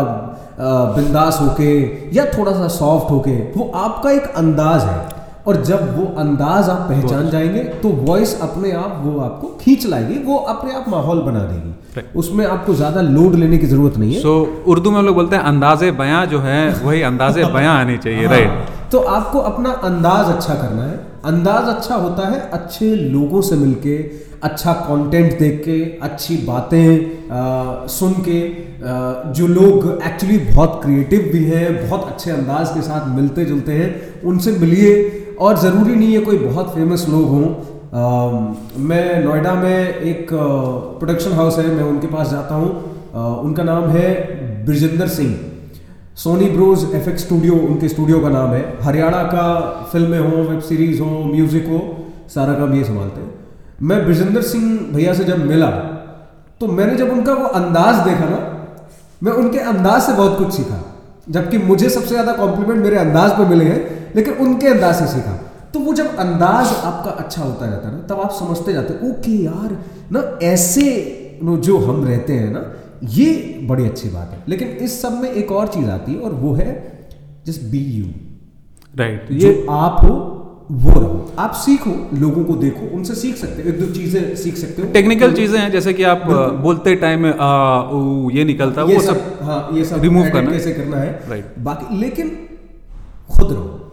बिंदास 0.97 1.39
होके 1.41 1.73
या 2.17 2.25
थोड़ा 2.39 2.53
सा 2.53 2.69
सॉफ्ट 2.69 3.11
होके 3.11 3.37
वो 3.53 3.71
आपका 3.77 4.11
एक 4.11 4.27
अंदाज 4.37 4.83
है। 4.83 5.18
और 5.49 5.62
जब 5.65 5.97
वो 5.97 6.05
अंदाज 6.21 6.69
आप 6.71 6.81
पहचान 6.89 7.29
जाएँगे 7.31 7.62
तो 7.83 7.89
वॉइस 8.06 8.39
अपने 8.43 8.73
आप 8.81 9.00
वो 9.05 9.19
आपको 9.21 9.49
खींच 9.61 9.87
लाएगी 9.87 10.19
वो 10.25 10.37
अपने 10.55 10.75
आप 10.75 10.89
माहौल 10.89 11.21
बना 11.23 11.45
देगी। 11.45 12.03
उसमें 12.19 12.45
आपको 12.47 12.75
ज़्यादा 12.75 13.00
लोड 13.03 13.35
लेने 13.35 13.59
की 13.59 13.67
ज़रूरत 13.67 13.97
नहीं 13.99 14.15
है। 14.15 14.21
सो 14.23 14.35
उर्दू 14.67 14.91
में 14.91 14.99
हम 14.99 15.06
लोग 15.06 15.15
बोलते 15.15 15.37
हैं 15.37 15.43
अंदाजे 15.45 15.91
बयां 16.00 16.25
जो 16.29 16.41
है 16.41 16.61
वही 16.85 17.03
अंदाजे 17.11 17.45
बयां 17.55 17.75
आनी 17.77 17.97
चाहिए 17.99 18.27
हाँ, 18.27 18.37
राइट 18.37 18.91
तो 18.93 18.99
आपको 19.17 19.39
अपना 19.47 19.71
अंदाज 19.85 20.33
अच्छा 20.35 20.55
करना 20.55 20.83
है। 20.83 20.97
अंदाज 21.27 21.69
अच्छा 21.69 21.94
होता 21.97 22.29
है 22.29 22.41
अच्छे 22.53 22.94
लोगों 22.94 23.41
से 23.43 23.56
मिलके 23.56 23.97
अच्छा 24.44 24.73
कंटेंट 24.73 25.39
देख 25.39 25.61
के 25.65 25.81
अच्छी 26.06 26.37
बातें 26.47 27.87
सुन 27.91 28.12
के 28.29 28.41
आ, 28.81 29.33
जो 29.33 29.47
लोग 29.49 29.87
एक्चुअली 30.06 30.39
बहुत 30.39 30.81
क्रिएटिव 30.83 31.29
भी 31.33 31.43
हैं 31.44 31.89
बहुत 31.89 32.06
अच्छे 32.09 32.31
अंदाज 32.31 32.69
के 32.75 32.83
साथ 32.83 33.09
मिलते 33.15 33.44
जुलते 33.44 33.73
हैं 33.73 33.89
उनसे 34.25 34.53
मिलिए 34.59 34.93
और 35.40 35.58
ज़रूरी 35.58 35.94
नहीं 35.94 36.12
है 36.12 36.20
कोई 36.23 36.38
बहुत 36.38 36.75
फ़ेमस 36.75 37.06
लोग 37.08 37.29
हों। 37.29 37.46
मैं 38.85 39.25
नोएडा 39.25 39.55
में 39.55 39.94
एक 39.94 40.29
प्रोडक्शन 40.32 41.32
हाउस 41.32 41.58
है, 41.58 41.67
मैं 41.67 41.82
उनके 41.85 42.06
पास 42.08 42.31
जाता 42.31 42.55
हूँ। 42.55 42.70
उनका 43.40 43.62
नाम 43.64 43.85
है 43.90 44.08
Brijendra 44.67 45.06
Singh. 45.08 45.35
Soni 46.17 46.49
bros 46.50 46.85
F 46.94 47.08
studio 47.19 47.55
उनके 47.67 47.88
स्टूडियो 47.88 48.20
का 48.20 48.29
नाम 48.31 48.50
है। 48.50 48.62
हरियाणा 48.82 49.23
का 49.25 49.46
फ़िल्में 49.93 50.19
हो 50.19 50.43
वेब 50.43 50.61
सीरीज़ 50.62 51.00
हो 51.02 51.11
म्यूज़िक 51.25 51.67
हो, 51.69 51.81
सारा 52.34 52.55
काम 52.55 52.75
ये 52.75 52.84
संभालते 52.84 53.20
हैं। 53.20 53.31
मैं 53.82 54.05
ब्रिजेंद्र 54.05 54.43
सिंह 54.44 54.65
भैया 54.94 55.13
से 55.15 55.24
जब 55.24 55.44
मिला 55.46 55.70
तो 56.60 56.67
मैंने 56.69 56.94
जब 56.96 57.10
उनका 57.13 57.34
वो 57.34 57.44
अंदाज 57.56 57.96
देखा 58.06 58.24
ना, 58.27 58.39
मैं 59.22 59.32
उनके 59.34 59.58
अंदाज 59.70 60.03
से 60.03 60.13
बहुत 60.13 60.39
कुछ 60.39 60.53
सीखा। 60.53 60.79
जबकि 61.31 61.58
मुझे 61.60 61.89
सबसे 61.91 62.08
ज़्यादा 62.08 62.32
कॉम्प्लीमेंट 62.34 62.82
मेरे 62.84 62.96
अंदाज 62.98 63.31
पर 63.39 63.46
मिले 63.46 63.65
हैं 63.65 63.81
लेकिन 64.17 64.34
उनके 64.46 64.69
अंदाज 64.69 64.94
से 64.94 65.06
सीखा। 65.08 65.32
तो 65.74 65.81
वो 65.81 65.93
जब 65.94 66.17
अंदाज 66.19 66.67
आपका 66.67 67.10
अच्छा 67.12 67.43
होता 67.43 67.67
रहता 67.67 67.88
है 67.88 67.94
ना 67.94 68.03
तब 68.06 68.20
आप 68.20 68.31
समझते 68.34 68.72
जाते 68.72 68.94
हो 68.94 69.10
ओके 69.10 69.32
यार 69.44 69.77
ना 70.12 70.22
ऐसे 70.44 70.84
नो 71.43 71.56
जो 71.67 71.79
हम 71.81 72.05
रहते 72.05 72.32
हैं 72.34 72.50
ना 72.53 72.62
ये 73.15 73.32
बड़ी 73.69 73.84
अच्छी 73.84 74.08
बात 74.08 74.31
है। 74.32 74.43
लेकिन 74.48 74.69
इस 74.84 75.00
सब 75.03 75.20
में 75.22 75.31
एक 75.32 75.53
और 75.53 75.69
चीज़ 75.69 75.91
आती 75.91 76.12
है 76.12 76.20
और 76.20 76.32
वो 76.36 76.53
है 76.55 76.70
जस्ट 77.46 77.62
बी 77.70 77.79
यू 77.79 78.06
राइट 78.94 79.29
ये 79.43 79.67
आप 79.70 80.05
हो 80.05 80.17
वो 80.70 80.91
रहो। 80.93 81.34
आप 81.38 81.53
सीखो 81.56 81.91
लोगों 82.19 82.44
को 82.44 82.55
देखो 82.56 82.86
उनसे 82.96 83.15
सीख 83.15 83.36
सकते 83.36 83.62
हो 83.62 83.69
एक 83.69 83.79
दो 83.81 83.86
चीज़ें 83.94 84.34
सीख 84.36 84.56
सकते 84.56 84.82
हो। 84.82 84.88
टेक्निकल 84.93 85.32
चीज़ें 85.34 85.58
हैं 85.58 85.70
जैसे 85.72 85.93
कि 85.93 86.03
आप 86.05 86.22
बोलते 86.62 86.94
टाइम 87.05 87.27
ये 88.36 88.44
निकलता 88.44 88.82
है 88.82 88.94
वो 88.94 89.00
सब 89.03 89.38
हाँ 89.43 89.69
ये 89.72 89.84
सब 89.84 90.00
edit 90.00 90.32
करना 90.32 90.50
कैसे 90.50 90.72
करना 90.72 90.96
है। 90.96 91.12
Right. 91.31 91.58
बाकी 91.60 92.00
लेकिन 92.00 92.29
खुद 93.31 93.53
रहो। 93.53 93.84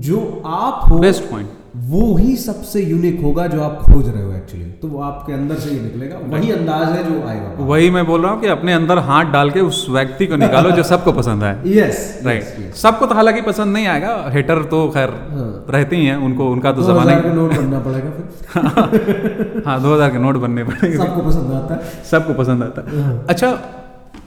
जो 0.00 0.42
आप 0.46 0.88
हो 0.90 0.98
बेस्ट 0.98 1.30
पॉइंट 1.30 1.48
वो 1.84 2.14
ही 2.16 2.34
सबसे 2.36 2.80
यूनिक 2.82 3.20
होगा 3.22 3.46
जो 3.46 3.60
आप 3.62 3.78
खोज 3.82 4.08
रहे 4.08 4.22
हो 4.22 4.32
एक्चुअली 4.32 4.64
तो 4.82 4.88
वो 4.88 5.00
आपके 5.02 5.32
अंदर 5.32 5.54
से 5.54 5.70
ही 5.70 5.80
निकलेगा 5.80 6.18
वही 6.26 6.50
अंदाज 6.50 6.88
है 6.88 7.02
जो 7.04 7.26
आएगा। 7.28 7.64
वही 7.64 7.90
मैं 7.90 8.04
बोल 8.06 8.22
रहा 8.22 8.32
हूँ 8.32 8.40
कि 8.40 8.46
अपने 8.48 8.72
अंदर 8.72 8.98
हाथ 9.08 9.32
डाल 9.32 9.50
के 9.50 9.60
उस 9.60 9.86
व्यक्ति 9.90 10.26
को 10.26 10.36
निकालो 10.36 10.70
जो 10.70 10.82
सबको 10.82 11.12
पसंद 11.12 11.44
आए। 11.44 11.56
यस 11.76 12.20
राइट 12.26 12.74
सबको 12.74 13.06
तो 13.06 13.14
हालाँकि 13.14 13.42
पसंद 13.42 13.72
नहीं 13.72 13.86
आएगा 13.86 14.14
हेटर 14.34 14.62
तो 14.64 14.88
खैर 14.88 15.10
हाँ। 15.30 15.48
रहते 15.70 15.96
ही 15.96 16.06
हैं 16.06 16.16
उनको 16.26 16.50
उनका 16.50 16.72
तो 16.72 16.82
जमाना 16.82 17.18
नोट 17.34 17.56
बनना 17.56 17.80
पड़ेगा 17.80 18.10
फिर। 18.10 19.62
हाँ 19.66 19.80
दो 19.82 19.94
हज़ार 19.94 20.10
के 20.10 20.18
नोट 20.18 20.36
बनने 20.36 20.64
पड़ेंगे। 20.64 20.96
सबको 20.96 21.28
पसंद 21.28 21.52
आता 21.52 21.74
है। 21.74 21.80
सबको 22.10 22.34
पसंद 22.34 22.62
आता 22.62 22.90
है। 22.90 23.18
अच्छा 23.26 23.58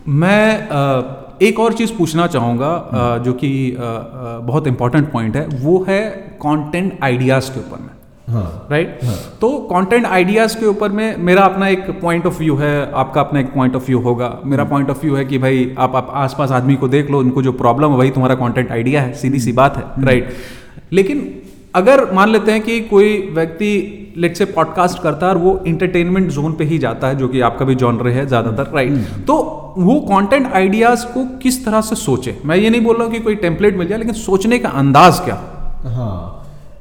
मैं 0.08 1.27
एक 1.41 1.60
और 1.60 1.74
चीज़ 1.74 1.91
पूछना 1.98 2.25
चाहूँगा 2.27 3.20
जो 3.25 3.34
कि 3.34 3.51
बहुत 3.77 4.67
इंपॉर्टेंट 4.67 5.12
पॉइंट 5.12 5.36
है 5.36 5.46
वो 5.62 5.84
है 5.89 6.01
कंटेंट 6.41 6.98
आइडियाज़ 7.03 7.51
के 7.51 7.60
ऊपर 7.60 7.79
में 7.82 7.89
हाँ। 8.27 8.67
राइट 8.72 9.00
तो 9.41 9.50
कंटेंट 9.67 10.06
आइडियाज़ 10.06 10.58
के 10.60 10.65
ऊपर 10.65 10.91
में 10.91 11.17
मेरा 11.17 11.44
अपना 11.44 11.67
एक 11.67 11.89
पॉइंट 12.01 12.25
ऑफ़ 12.25 12.38
व्यू 12.39 12.56
है 12.56 12.91
आपका 12.94 13.22
अपना 13.22 13.39
एक 13.39 13.53
पॉइंट 13.53 13.75
ऑफ़ 13.75 13.86
व्यू 13.86 14.00
होगा। 14.00 14.29
मेरा 14.46 14.63
पॉइंट 14.63 14.89
ऑफ़ 14.89 15.01
व्यू 15.01 15.15
है 15.15 15.25
कि 15.25 15.38
भाई 15.38 15.75
आप, 15.77 15.96
आप 15.96 16.12
आसपास 16.13 16.51
आदमी 16.51 16.75
को 16.75 16.88
देख 16.88 17.12
लो 17.12 17.20
उनको 17.20 17.41
जो 17.41 17.51
प्रॉब्लम 17.53 17.91
है 17.91 17.98
वही 17.98 18.12
तुम्हारा 18.12 18.36
कंटेंट 18.36 18.72
आइडिया 18.72 19.01
है 19.01 19.13
सीधी 19.13 19.39
सी 19.39 19.51
बात 19.51 19.77
है 19.77 20.06
राइट 20.06 20.34
लेकिन 20.94 21.24
अगर 21.75 22.12
मान 22.13 22.29
लेते 22.29 22.51
हैं 22.51 22.62
कि 22.62 22.79
कोई 22.82 23.17
व्यक्ति 23.32 23.74
लेट 24.18 24.38
से 24.38 24.46
पॉडकास्ट 24.46 25.02
करता 25.02 25.28
है 25.28 25.34
और 25.34 25.38
वो 25.38 25.58
इंटरटेनमेंट 25.68 26.30
जोन 26.32 26.54
पे 26.54 26.64
ही 26.64 26.78
जाता 26.78 27.08
है 27.08 27.16
जो 27.16 27.28
कि 27.28 27.42
आपका 27.42 27.66
भी 27.66 27.76
जॉनर 27.76 28.08
है 28.10 28.26
ज़्यादातर 28.26 28.72
राइट 28.74 29.26
तो 29.28 29.36
वो 29.78 30.00
कंटेंट 30.02 30.52
आइडियाज़ 30.54 31.06
को 31.06 31.26
किस 31.38 31.64
तरह 31.66 31.82
से 31.82 31.96
सोचे? 31.96 32.38
मैं 32.46 32.56
ये 32.58 32.70
नहीं 32.70 32.82
बोल 32.82 32.96
रहा 32.96 33.06
हूँ 33.06 33.14
कि 33.14 33.20
कोई 33.20 33.36
टेम्पलेट 33.36 33.78
मिल 33.78 33.88
जाए 33.88 33.98
लेकिन 34.00 34.14
सोचने 34.16 34.60
का 34.60 34.70
अंदाज 34.76 35.20
क्या? 35.20 35.36
हाँ 35.86 36.34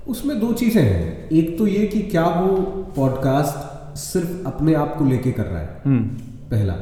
उसमें 0.09 0.39
दो 0.41 0.53
चीज़ें 0.53 0.83
हैं। 0.83 1.29
एक 1.31 1.59
तो 1.59 1.67
ये 1.67 1.87
कि 1.87 2.01
क्या 2.03 2.25
वो 2.25 2.49
पॉडकास्ट 2.97 3.99
सिर्फ़ 3.99 4.47
अपने 4.47 4.75
आप 4.75 4.95
को 4.99 5.05
लेके 5.05 5.33
कर 5.33 5.45
रहा 5.45 5.61
है? 5.61 5.67
पहला। 6.51 6.73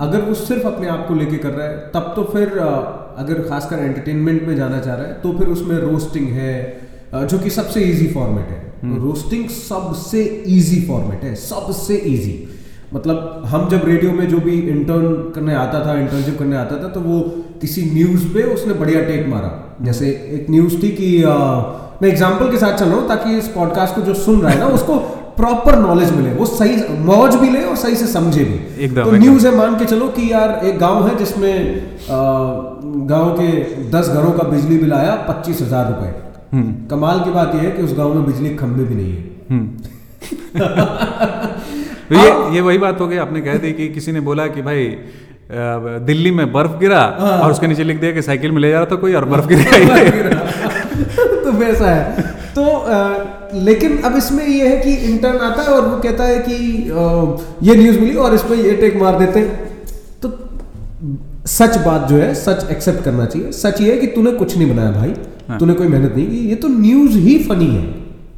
अगर 0.00 0.20
वो 0.20 0.34
सिर्फ़ 0.34 0.66
अपने 0.66 0.88
आप 0.88 1.06
को 1.08 1.14
लेके 1.14 1.36
कर 1.36 1.50
रहा 1.50 1.66
है 1.66 1.76
तब 1.94 2.12
तो 2.16 2.22
फिर 2.24 2.58
अगर 2.58 3.42
खासकर 3.48 3.78
एंटरटेनमेंट 3.78 4.42
में 4.42 4.56
जाना 4.56 4.80
चाह 4.80 4.94
रहा 4.94 5.06
है 5.06 5.20
तो 5.20 5.32
फिर 5.38 5.48
उसमें 5.48 5.76
रोस्टिंग 5.78 6.28
है 6.28 6.54
जो 7.14 7.38
कि 7.38 7.50
सबसे 7.50 7.80
इजी 7.80 8.06
फॉर्मेट 8.06 8.48
है। 8.48 8.69
रोस्टिंग 8.84 9.48
सबसे 9.50 10.22
इजी 10.48 10.80
फॉर्मेट 10.82 11.24
है 11.24 11.34
सबसे 11.36 11.96
इजी 12.12 12.34
मतलब 12.94 13.42
हम 13.46 13.68
जब 13.70 13.84
रेडियो 13.86 14.12
में 14.12 14.28
जो 14.28 14.38
भी 14.40 14.58
इंटर्न 14.70 15.12
करने 15.34 15.54
आता 15.54 15.84
था 15.86 15.98
इंटर्नशिप 15.98 16.38
करने 16.38 16.56
आता 16.56 16.82
था 16.82 16.88
तो 16.88 17.00
वो 17.00 17.18
किसी 17.60 17.82
न्यूज़ 17.92 18.26
पे 18.34 18.42
उसने 18.54 18.74
बढ़िया 18.74 19.02
टेक 19.04 19.26
मारा। 19.28 19.50
जैसे 19.82 20.08
एक 20.34 20.46
न्यूज़ 20.50 20.82
थी 20.82 20.88
कि 20.92 21.10
अ, 21.22 21.34
मैं 22.02 22.08
एग्ज़ाम्पल 22.08 22.50
के 22.50 22.58
साथ 22.58 22.78
चल 22.78 22.86
रहा 22.86 22.96
हूँ 22.96 23.08
ताकि 23.08 23.36
इस 23.38 23.48
पॉडकास्ट 23.48 23.94
को 23.94 24.02
जो 24.02 24.14
सुन 24.16 24.40
रहा 24.40 24.52
है 24.52 24.58
ना 24.58 24.66
उसको 24.78 24.98
प्रॉपर 25.36 25.78
नॉलेज 25.78 26.10
मिले। 26.12 26.32
वो 26.34 26.46
सही 26.46 26.76
मौज 27.04 27.34
भी 27.34 27.50
ले 27.50 27.62
और 27.64 27.76
सही 27.76 27.96
से 27.96 28.06
समझे 28.06 28.44
भी। 28.44 28.84
एकदम, 28.84 29.04
तो 29.04 29.12
न्यूज़ 29.12 29.46
है 29.46 29.54
मान 29.56 29.78
के 29.78 29.84
चलो 29.84 30.08
कि 30.16 30.30
यार 30.32 30.60
एक 30.64 30.78
गाँव 30.78 31.06
है 31.08 31.16
जिसमें 31.18 31.54
गाँव 33.08 33.30
के 33.40 33.48
दस 33.90 34.08
घरों 34.08 34.32
का 34.32 34.48
बिजली 34.48 34.78
बिल 34.78 34.92
आया 34.92 35.14
पच्चीस 35.28 35.62
हज़ार 35.62 35.88
रुपए। 35.88 36.29
कमाल 36.90 37.20
की 37.20 37.30
बात 37.30 37.54
यह 37.54 37.60
है 37.60 37.70
कि 37.70 37.82
उस 37.82 37.92
गाँव 37.96 38.14
में 38.14 38.24
बिजली 38.26 38.50
खंभे 38.56 38.84
भी 38.84 38.94
नहीं 38.94 39.12
है। 39.12 39.18
तो 42.10 42.14
ये 42.16 42.54
ये 42.54 42.60
वही 42.60 42.78
बात 42.78 43.00
हो 43.00 43.06
गई 43.08 43.16
आपने 43.16 43.40
कह 43.40 43.56
दी 43.58 43.72
कि 43.72 43.88
किसी 43.88 44.12
ने 44.12 44.20
बोला 44.20 44.46
कि 44.46 44.62
भाई 44.62 44.86
दिल्ली 46.06 46.30
में 46.30 46.52
बर्फ़ 46.52 46.76
गिरा 46.78 47.02
और 47.42 47.50
उसके 47.50 47.66
नीचे 47.66 47.84
लिख 47.84 48.00
दिया 48.00 48.12
कि 48.12 48.22
साइकिल 48.22 48.52
में 48.52 48.60
ले 48.60 48.70
जा 48.70 48.76
रहा 48.78 48.86
था 48.86 48.96
कोई 48.96 49.14
और 49.14 49.24
बर्फ़ 49.24 49.46
गिर 49.46 49.62
तो 51.44 51.52
वैसा 51.52 51.90
है। 51.90 52.22
तो 52.54 52.64
अ, 52.64 53.50
लेकिन 53.68 53.96
अब 54.02 54.16
इसमें 54.16 54.46
ये 54.46 54.68
है 54.68 54.76
कि 54.78 54.94
इंटर्न 55.12 55.38
आता 55.38 55.62
है 55.62 55.68
और 55.68 55.88
वो 55.88 55.96
कहता 55.96 56.24
है 56.24 56.38
कि 56.38 56.54
अ, 56.90 57.36
ये 57.62 57.74
न्यूज़ 57.76 57.98
मिली 58.00 58.14
और 58.16 58.34
इस 58.34 58.42
पर 58.42 58.54
ये 58.56 58.72
टेक 58.76 58.96
मार 58.96 59.18
देते 59.18 59.40
हैं। 59.40 59.50
तो 60.22 60.30
सच 61.46 61.76
बात 61.86 62.08
जो 62.08 62.16
है 62.16 62.34
सच 62.34 62.70
एक्सेप्ट 62.70 63.04
करना 63.04 63.26
चाहिए। 63.26 63.52
सच 63.52 63.80
ये 63.80 63.92
है 63.92 63.98
कि 63.98 64.06
तूने 64.06 64.32
कुछ 64.32 64.56
नहीं 64.58 64.70
बनाया 64.70 64.90
भाई। 64.90 65.14
तूने 65.58 65.74
कोई 65.74 65.88
मेहनत 65.88 66.14
नहीं 66.16 66.26
की? 66.26 66.36
ये 66.48 66.54
तो 66.54 66.68
न्यूज़ 66.68 67.18
ही 67.18 67.38
फनी 67.38 67.66
है। 67.66 67.82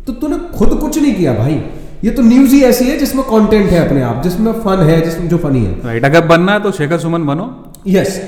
तो 0.07 0.13
तूने 0.13 0.39
खुद 0.59 0.69
कुछ 0.69 0.99
नहीं 0.99 1.15
किया 1.15 1.35
भाई। 1.35 1.63
ये 2.05 2.11
तो 2.11 2.23
न्यूज़ 2.23 2.55
ही 2.55 2.63
ऐसी 2.63 2.85
है 2.85 2.99
जिसमें 2.99 3.25
कंटेंट 3.25 3.71
है 3.71 3.87
अपने 3.87 4.03
आप 4.03 4.23
जिसमें 4.23 4.53
फन 4.53 4.79
है 4.79 5.01
जिसमें 5.01 5.29
जो 5.29 5.37
फनी 5.39 5.65
है। 5.65 5.75
राइट 5.85 6.05
अगर 6.05 6.27
बनना 6.27 6.53
है 6.53 6.63
तो 6.63 6.73
शेखर 6.73 6.99
सुमन 6.99 7.27
बनो। 7.27 7.73
यस 7.87 8.21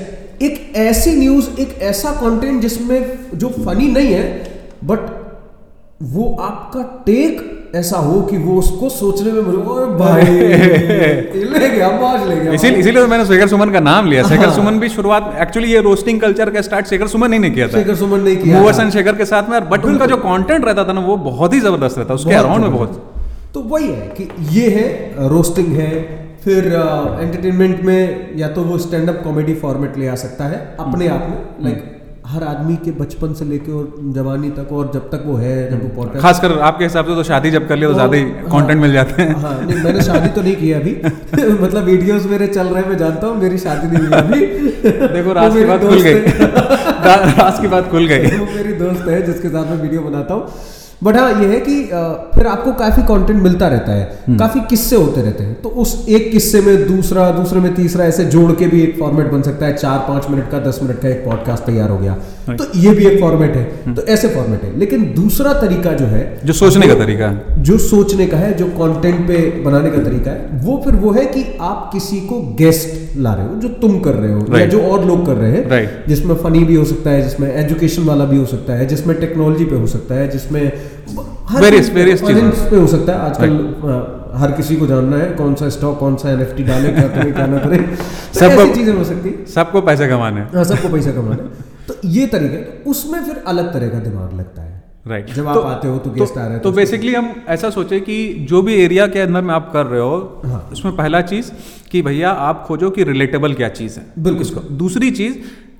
एक 0.43 0.73
ऐसी 0.76 1.17
न्यूज़ 1.17 1.49
एक 1.61 1.79
ऐसा 1.83 2.11
कंटेंट 2.11 2.61
जिसमें 2.62 3.19
जो 3.35 3.49
फनी 3.49 3.88
नहीं 3.88 4.12
है 4.12 4.25
बट 4.85 4.99
वो 6.03 6.35
आपका 6.41 6.83
टेक 7.07 7.50
ऐसा 7.75 7.99
हो 7.99 8.21
कि 8.23 8.37
वो 8.38 8.59
उसको 8.59 8.88
सोचने 8.90 9.31
में 9.33 9.45
भाई 9.99 10.25
ले 10.25 11.69
गया 11.69 11.88
ले 12.25 12.37
गया 12.37 12.52
इसीलिए 12.52 12.78
इसीलिए 12.78 13.02
तो 13.02 13.07
मैंने 13.09 13.25
शेखर 13.26 13.49
सुमन 13.49 13.71
का 13.71 13.81
नाम 13.81 14.07
लिया। 14.07 14.23
शेखर 14.23 14.50
सुमन 14.50 14.78
भी 14.81 14.88
शुरुआत 14.88 15.35
एक्चुअली 15.43 15.73
ये 15.73 15.81
रोस्टिंग 15.83 16.21
कल्चर 16.21 16.50
का 16.50 16.61
स्टार्ट 16.62 16.87
शेखर 16.87 17.07
सुमन 17.07 17.33
ही 17.33 17.38
ने 17.38 17.50
किया 17.50 17.69
था। 17.69 17.78
शेखर 17.78 17.95
सुमन 17.95 18.21
ने 18.21 18.35
किया। 18.37 18.61
एंड 18.81 18.90
शेखर 18.93 19.16
के 19.16 19.25
साथ 19.25 19.49
में 19.50 19.57
और 19.57 19.64
बट 19.69 19.85
उनका 19.85 20.07
जो 20.07 20.16
कंटेंट 20.19 20.64
रहता 20.64 20.85
था 20.85 20.93
ना 20.93 21.00
वो 21.00 21.16
बहुत 21.25 21.54
ही 21.54 21.61
ज़बरदस्त 21.61 21.99
रहता 21.99 22.14
उसके 22.14 22.35
अराउंड 22.35 22.62
में 22.62 22.73
बहुत। 22.73 23.02
तो 23.54 23.61
वही 23.62 23.88
है 23.88 24.07
कि 24.19 24.28
ये 24.52 24.69
है 24.71 25.28
रोस्टिंग 25.28 25.73
है 25.73 25.90
फिर 26.45 26.64
एंटरटेनमेंट 26.66 27.83
में 27.83 28.31
या 28.37 28.49
तो 28.49 28.62
वो 28.62 28.78
स्टैंड 28.78 29.09
अप 29.09 29.21
कॉमेडी 29.25 29.54
फॉर्मेट 29.57 29.99
ले 29.99 30.09
आ 30.09 30.14
सकता 30.23 30.45
है 30.45 30.59
अपने 30.81 31.09
आप 31.09 31.26
में 31.31 31.38
लाइक 31.64 31.94
हर 32.25 32.45
आदमी 32.45 32.75
के 32.85 32.90
बचपन 32.90 33.33
से 33.35 33.45
लेके 33.45 33.73
और 33.73 33.88
जवानी 34.14 34.50
तक 34.50 34.69
और 34.73 34.90
जब 34.93 35.09
तक 35.11 35.23
वो 35.26 35.35
है 35.37 35.54
जब 35.71 35.83
वो 35.83 35.88
पॉडकास्ट 35.97 36.23
खासकर 36.23 36.59
आपके 36.69 36.85
हिसाब 36.85 37.07
से 37.07 37.14
तो 37.14 37.23
शादी 37.23 37.50
जब 37.50 37.66
कर 37.69 37.76
लिया 37.76 37.88
तो 37.88 37.95
ज़्यादा 37.95 38.16
ही 38.16 38.23
हाँ, 38.23 38.45
कंटेंट 38.52 38.81
मिल 38.81 38.93
जाते 38.93 39.23
हैं। 39.23 39.35
हाँ 39.40 39.52
नहीं 39.62 39.83
मैंने 39.85 40.02
शादी 40.02 40.28
तो 40.28 40.43
नहीं 40.43 40.54
किया 40.57 40.78
अभी। 40.78 40.93
मतलब 41.64 41.85
वीडियोस 41.85 42.26
मेरे 42.26 42.47
चल 42.47 42.66
रहे 42.66 42.83
हैं 42.83 42.88
मैं 42.88 42.97
जानता 42.99 43.26
हूँ 43.26 43.37
मेरी 43.43 43.59
शादी 43.59 43.87
नहीं 43.87 44.07
हुई 44.07 44.16
अभी। 44.19 44.40
देखो 45.09 45.33
रात 45.40 45.52
राज 45.52 45.57
की 45.57 45.64
बात 45.64 45.81
खुल 45.81 46.00
गई। 46.02 46.14
रात 47.09 47.38
राज 47.38 47.61
की 47.61 47.69
बात 47.69 47.90
खुल 47.90 48.07
गई। 48.07 48.37
वो 48.38 48.47
मेरी 48.47 48.73
दोस्त 48.78 49.09
है 49.09 49.23
जिसके 49.26 49.49
साथ 49.49 49.71
मैं 49.71 49.81
वीडियो 49.83 50.02
बनाता 50.02 50.35
हूँ। 50.35 50.49
बट 51.05 51.17
हाँ 51.17 51.43
ये 51.43 51.47
है 51.49 51.59
कि 51.61 51.83
फिर 52.35 52.47
आपको 52.47 52.73
काफ़ी 52.73 53.03
कंटेंट 53.03 53.43
मिलता 53.43 53.69
रहता 53.69 53.93
है। 53.93 54.37
काफ़ी 54.39 54.61
किस्से 54.61 54.97
होते 54.97 55.23
रहते 55.23 55.45
हैं। 55.45 55.61
तो 55.63 55.69
उस 55.69 56.05
एक 56.09 56.31
किस्से 56.33 56.61
में 56.61 56.97
दूसरा 56.97 57.31
दूसरे 57.31 57.61
में 57.61 57.75
तीसरा 57.75 58.05
ऐसे 58.05 58.25
जोड़ 58.25 58.51
के 58.53 58.67
भी 58.67 58.83
एक 58.83 58.99
फॉर्मेट 58.99 59.27
बन 59.27 59.43
सकता 59.43 59.67
है। 59.67 59.75
चार 59.75 59.99
पाँच 59.99 60.31
मिनट 60.31 60.51
का 60.51 60.59
दस 60.59 60.81
मिनट 60.83 61.01
का 61.01 61.09
एक 61.09 61.25
पॉडकास्ट 61.25 61.65
तैयार 61.65 61.91
हो 61.91 61.99
गया। 61.99 62.17
तो 62.49 62.65
ये 62.79 62.91
भी 62.91 63.07
एक 63.07 63.21
फॉर्मेट 63.21 63.57
है। 63.57 63.95
तो 63.95 64.03
ऐसे 64.07 64.29
फॉर्मेट 64.29 64.63
है। 64.63 64.79
लेकिन 64.79 65.05
दूसरा 65.17 65.53
तरीका 65.53 65.93
जो 65.93 66.07
है 66.07 66.23
जो 66.45 66.53
सोचने 66.53 66.87
का 66.87 66.95
तरीका 66.95 67.29
है। 67.29 67.63
जो 67.63 67.79
सोचने 67.79 68.27
का 68.27 68.37
है 68.37 68.53
जो 68.55 68.67
कंटेंट 68.67 69.27
पे 69.29 69.39
बनाने 69.63 69.91
का 69.91 70.03
तरीका 70.03 70.31
है 70.31 70.61
वो 70.65 70.81
फिर 70.85 70.95
वो 70.95 71.13
है 71.13 71.25
कि 71.27 71.45
आप 71.61 71.91
किसी 71.93 72.21
को 72.21 72.41
गेस्ट 72.59 73.17
ला 73.17 73.35
रहे 73.35 73.47
हो 73.47 73.55
जो 73.55 73.69
तुम 73.69 73.99
कर 74.01 74.15
रहे 74.15 74.33
हो 74.33 74.59
या 74.59 74.67
जो 74.67 74.81
और 74.83 75.05
लोग 75.05 75.27
कर 75.27 75.35
रहे 75.35 75.53
हैं. 75.53 76.05
जिसमें 76.09 76.35
फनी 76.37 76.65
भी 76.65 76.75
हो 76.75 76.85
सकता 76.85 77.11
है 77.11 77.23
जिसमें 77.23 77.55
एजुकेशन 77.55 78.05
वाला 78.05 78.25
भी 78.25 78.37
हो 78.37 78.47
सकता 78.47 78.73
है 78.73 78.87
जिसमें 78.87 79.19
टेक्नोलॉजी 79.21 79.65
पे 79.65 79.77
हो 79.77 79.87
सकता 79.87 80.15
है 80.15 80.29
जिसमें 80.29 80.73
हर 81.51 81.63
Various- 81.63 81.89
चीज़-। 81.89 82.71
पे 82.71 82.77
हो 82.77 82.87
सकता 82.87 83.13
है 83.13 83.19
आजकल 83.21 83.57
हर 84.41 84.53
किसी 84.53 84.77
को 84.77 84.87
जानना 84.87 85.17
है 85.17 85.31
कौन 85.37 85.55
सा 85.55 85.69
स्टॉक 85.69 85.99
कौन 85.99 86.17
सा 86.17 86.31
एनएफटी 86.31 86.63
डाले 86.65 86.93
क्या 86.93 87.07
करें 87.09 87.33
क्या 87.35 87.47
ना 87.47 87.59
करें 87.59 87.83
तो 87.87 88.39
सबको- 88.39 88.75
चीज़ें 88.75 88.93
हो 88.95 89.05
सकती 89.05 89.29
है 89.29 89.45
सबको 89.55 89.81
पैसे 89.89 90.09
कमाने 90.09 90.41
हैं 90.41 90.51
हाँ 90.55 90.65
सबको 90.65 90.89
पैसा 90.95 91.13
कमाना 91.13 91.43
है 91.43 91.73
तो 91.89 91.95
ये 92.11 92.27
तरीके 92.27 92.57
तो 92.57 92.91
उसमें 92.91 93.21
फिर 93.25 93.43
अलग 93.47 93.73
तरह 93.73 93.89
का 93.89 93.99
दिमाग 93.99 94.39
लगता 94.39 94.63
है 94.63 94.73
राइट 95.09 95.25
right. 95.25 95.37
जब 95.37 95.49
आप 95.49 95.65
आते 95.67 95.89
हो 95.89 95.99
तो 95.99 96.11
गेस्ट 96.11 96.39
आ 96.39 96.47
रहे 96.47 96.59
तो 96.59 96.71
तो 96.71 96.77
बेसिकली 96.77 97.15
हम 97.15 97.27
ऐसा 97.49 97.71
सोचे 97.71 97.99
कि 98.01 98.17
जो 98.51 98.63
भी 98.63 98.75
एरिया 98.85 99.07
के 99.07 99.21
अंदर 99.21 99.43
में 99.43 99.53
आप 99.55 99.71
कर 99.73 99.87
रहे 99.87 100.01
हो 100.01 100.15
हाँ। 100.45 100.69
उसमें 100.73 100.97
पहला 100.97 101.21
चीज़ 101.33 101.51
कि 101.91 102.03
भैया 102.03 102.31
आप 102.47 102.65
खोजो 102.69 102.91
कि 102.91 103.05
रिलेटेबल 103.05 103.55
क्या 103.55 103.69
चीज़ 103.81 103.99
है 103.99 104.07
बिल्कुल। 104.23 104.63
दूसरी 104.79 105.11
चीज़ 105.11 105.35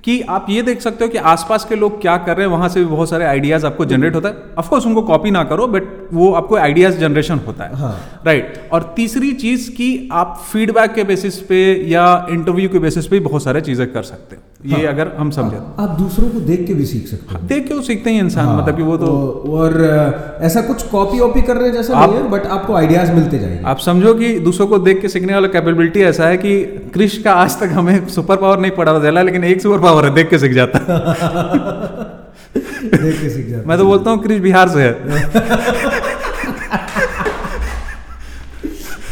कि 0.05 0.21
आप 0.21 0.47
ये 0.51 0.63
देख 0.63 0.81
सकते 0.81 1.05
हो 1.05 1.11
कि 1.11 1.19
आसपास 1.19 1.65
के 1.65 1.77
लोग 1.77 2.01
क्या 2.01 2.17
कर 2.17 2.37
रहे 2.37 2.47
हैं 2.47 2.53
वहाँ 2.53 2.69
से 2.69 2.81
भी 2.81 2.87
बहुत 2.87 3.11
सारे 3.11 3.25
आइडियाज़ 3.25 3.67
आपको 3.67 3.85
जनरेट 3.85 4.15
होता 4.15 4.29
है। 4.29 4.55
ऑफकोर्स 4.59 4.87
उनको 4.87 5.03
कॉपी 5.03 5.31
ना 5.31 5.45
करो 5.45 5.67
बट 5.67 5.83
वो 6.13 6.33
आपको 6.33 6.57
आइडियाज़ 6.57 6.99
जनरेशन 6.99 7.39
होता 7.39 7.65
है। 7.65 7.77
हाँ। 7.77 8.23
राइट 8.27 8.69
और 8.73 8.93
तीसरी 8.97 9.33
चीज़ 9.35 9.71
कि 9.71 10.09
आप 10.13 10.43
फीडबैक 10.53 10.93
के 10.95 11.05
बेसिस 11.05 11.41
पे 11.41 11.63
या 11.89 12.27
इंटरव्यू 12.31 12.69
के 12.69 12.79
बेसिस 12.79 13.07
पे 13.07 13.19
भी 13.19 13.25
बहुत 13.25 13.43
सारे 13.43 13.61
चीज़ें 13.61 13.93
कर 13.93 14.03
सकते 14.03 14.37
हो। 14.37 14.43
ये 14.65 14.75
हाँ, 14.75 14.93
अगर 14.95 15.09
हम 15.19 15.31
समझे। 15.31 15.57
आप 15.57 15.97
दूसरों 16.01 16.29
को 16.31 16.41
देख 16.41 16.67
के 16.67 16.75
भी 16.75 16.85
सीख 16.87 17.07
सकते 17.09 17.35
हो। 17.35 17.41
देख 17.41 17.69
के 17.69 17.75
वो 17.75 17.83
सीखते 17.83 18.11
ही 18.11 18.19
इंसान 18.19 18.45
हाँ, 18.47 18.63
मतलब 18.63 18.77
कि 18.77 18.83
वो 18.83 18.97
तो 18.97 19.07
और- 19.07 19.51
और 19.51 20.39
ऐसा 20.41 20.61
कुछ 20.61 20.83
कॉपी 20.83 21.21
वॉपी 21.21 21.43
करने 21.43 21.71
जैसा 21.71 21.97
आप- 21.97 22.13
नहीं 22.13 22.23
है 22.23 22.31
बट 22.31 22.47
आपको 22.47 22.75
आइडियाज़ 22.75 23.13
मिलते 23.13 23.39
जाएँगे। 23.39 23.65
आप 23.65 23.79
समझो 23.79 24.15
कि 24.15 24.39
दूसरों 24.39 24.67
को 24.67 24.79
देख 24.79 25.01
के 25.03 25.09
सीखने 25.09 25.35
वाला 25.35 25.49
कैपेबिलिटी 25.49 26.01
ऐसा 26.03 26.27
है 26.27 26.37
कि 26.37 26.65
क्रिश 26.95 27.19
का 27.19 27.33
आज 27.33 27.61
तक 27.61 27.69
हमें 27.73 28.09
सुपर 28.09 28.37
पावर 28.37 28.59
नहीं 28.59 28.71
पड़ा 28.71 28.99
चला 29.01 29.23
लेकिन 29.23 29.45
एक 29.45 29.63
सुपर 29.63 29.79
पावर 29.81 30.05
है 30.05 30.15
देख 30.15 30.31
के 30.31 30.39
सीख 30.39 30.53
जाता। 30.53 30.79
देख 32.85 33.21
के 33.23 33.31
सीख 33.31 33.49
जाते। 33.49 33.69
मैं 33.69 33.79
तो 33.79 33.85
बोलता 33.85 34.11
हूँ 34.11 34.23
क्रिश 34.23 34.41
बिहार 34.41 34.69
से 34.69 34.83
है। 34.83 34.93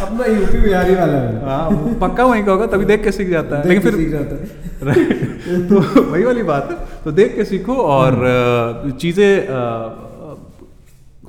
अपना 0.02 0.26
यूपी 0.26 0.58
बिहारी 0.58 0.94
वाला 0.94 1.18
है। 1.18 1.44
हाँ 1.48 1.70
पक्का 2.00 2.24
वहीं 2.24 2.44
का 2.44 2.52
होगा 2.52 2.66
तभी 2.66 2.84
देख 2.84 3.04
के 3.04 3.12
सीख 3.12 3.30
जाता 3.30 3.58
है। 3.58 3.68
लेकिन 3.68 3.82
फिर 3.82 3.94
सीख 3.94 4.10
जाता 4.10 4.34
है। 4.34 4.61
तो 4.84 6.02
वही 6.02 6.22
वाली 6.24 6.42
बात 6.42 6.70
है। 6.70 6.76
तो 7.04 7.12
देख 7.12 7.34
के 7.36 7.44
सीखो 7.44 7.74
और 7.74 8.96
चीज़ें 9.00 9.30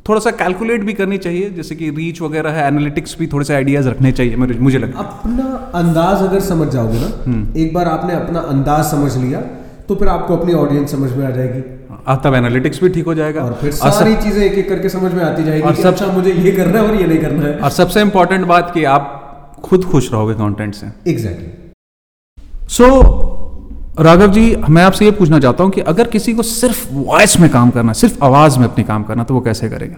थोड़ा 0.09 0.19
सा 0.19 0.31
कैलकुलेट 0.31 0.81
भी 0.83 0.93
करनी 0.93 1.17
चाहिए। 1.17 1.49
जैसे 1.49 1.75
कि 1.75 1.89
रीच 1.89 2.21
वगैरह 2.21 2.51
है 2.51 2.67
एनालिटिक्स 2.67 3.15
भी 3.19 3.27
थोड़े 3.27 3.45
से 3.45 3.53
आइडियाज़ 3.55 3.89
रखने 3.89 4.11
चाहिए 4.11 4.35
मुझे 4.35 4.53
मुझे 4.59 4.77
लगता 4.77 4.99
है। 4.99 5.05
अपना 5.05 5.71
अंदाज 5.79 6.23
अगर 6.23 6.39
समझ 6.39 6.67
जाओगे 6.69 6.99
ना 6.99 7.07
हम्म। 7.25 7.57
एक 7.57 7.73
बार 7.73 7.87
आपने 7.87 8.13
अपना 8.13 8.39
अंदाज 8.39 8.83
समझ 8.85 9.15
लिया 9.17 9.41
तो 9.87 9.95
फिर 9.95 10.07
आपको 10.07 10.37
अपनी 10.37 10.53
ऑडियंस 10.53 10.91
समझ 10.91 11.11
में 11.11 11.25
आ 11.27 11.29
जाएगी। 11.29 11.61
अब 12.07 12.21
तब 12.23 12.33
एनालिटिक्स 12.35 12.83
भी 12.83 12.89
ठीक 12.89 13.05
हो 13.05 13.13
जाएगा। 13.13 13.41
और 13.41 13.53
फिर 13.53 13.73
और 13.83 13.91
सारी 13.91 14.15
चीज़ें 14.15 14.43
एक 14.45 14.53
एक 14.53 14.69
करके 14.69 14.89
समझ 14.89 15.13
में 15.13 15.23
आती 15.23 15.43
जाएगी 15.43 15.61
और 15.61 15.75
सब- 15.75 15.85
अच्छा 15.85 16.07
मुझे 16.07 16.31
ये 16.31 16.51
करना 16.51 16.79
है 16.79 16.87
और 16.87 16.95
ये 16.95 17.07
नहीं 17.07 17.19
करना 17.19 17.45
है। 17.45 17.57
और 17.59 17.69
सबसे 17.69 18.01
इंपॉर्टेंट 18.01 18.45
बात 18.47 18.73
कि 18.73 18.83
आप 18.83 19.55
खुद 19.63 19.85
खुश 19.85 20.11
रहोगे 20.11 20.33
कंटेंट 20.33 20.73
से। 20.75 20.87
एग्जैक्टली 21.11 22.67
सो 22.69 22.89
राघव 23.99 24.31
जी 24.31 24.55
मैं 24.69 24.83
आपसे 24.83 25.05
ये 25.05 25.11
पूछना 25.11 25.39
चाहता 25.39 25.63
हूँ 25.63 25.71
कि 25.71 25.81
अगर 25.81 26.07
किसी 26.07 26.33
को 26.33 26.43
सिर्फ़ 26.43 26.87
वॉइस 26.93 27.39
में 27.39 27.49
काम 27.49 27.69
करना 27.69 27.93
सिर्फ़ 27.93 28.23
आवाज़ 28.23 28.57
में 28.59 28.65
अपने 28.65 28.83
काम 28.83 29.03
करना 29.03 29.23
तो 29.23 29.33
वो 29.33 29.41
कैसे 29.41 29.69
करेगा? 29.69 29.97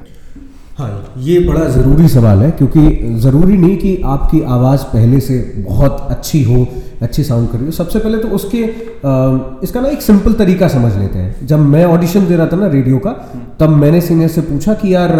हाँ 0.77 1.13
ये 1.17 1.37
बड़ा 1.39 1.65
ज़रूरी 1.69 2.07
सवाल 2.07 2.39
है 2.39 2.49
क्योंकि 2.51 3.13
ज़रूरी 3.19 3.57
नहीं 3.57 3.77
कि 3.77 3.95
आपकी 4.05 4.41
आवाज़ 4.55 4.83
पहले 4.93 5.19
से 5.19 5.37
बहुत 5.67 6.07
अच्छी 6.09 6.43
हो 6.43 6.67
अच्छी 7.01 7.23
साउंड 7.23 7.49
कर 7.49 7.57
रही 7.57 7.65
हो। 7.65 7.71
सबसे 7.71 7.99
पहले 7.99 8.17
तो 8.17 8.27
उसके 8.29 8.63
अ, 8.63 9.59
इसका 9.63 9.81
ना 9.81 9.89
एक 9.89 10.01
सिंपल 10.01 10.33
तरीका 10.33 10.67
समझ 10.67 10.93
लेते 10.97 11.19
हैं। 11.19 11.47
जब 11.47 11.59
मैं 11.59 11.85
ऑडिशन 11.85 12.27
दे 12.27 12.35
रहा 12.35 12.47
था 12.47 12.57
ना 12.57 12.67
रेडियो 12.67 12.97
का 12.97 13.11
तब 13.59 13.69
मैंने 13.77 14.01
सीनियर 14.01 14.29
से 14.29 14.41
पूछा 14.41 14.73
कि 14.73 14.93
यार 14.93 15.15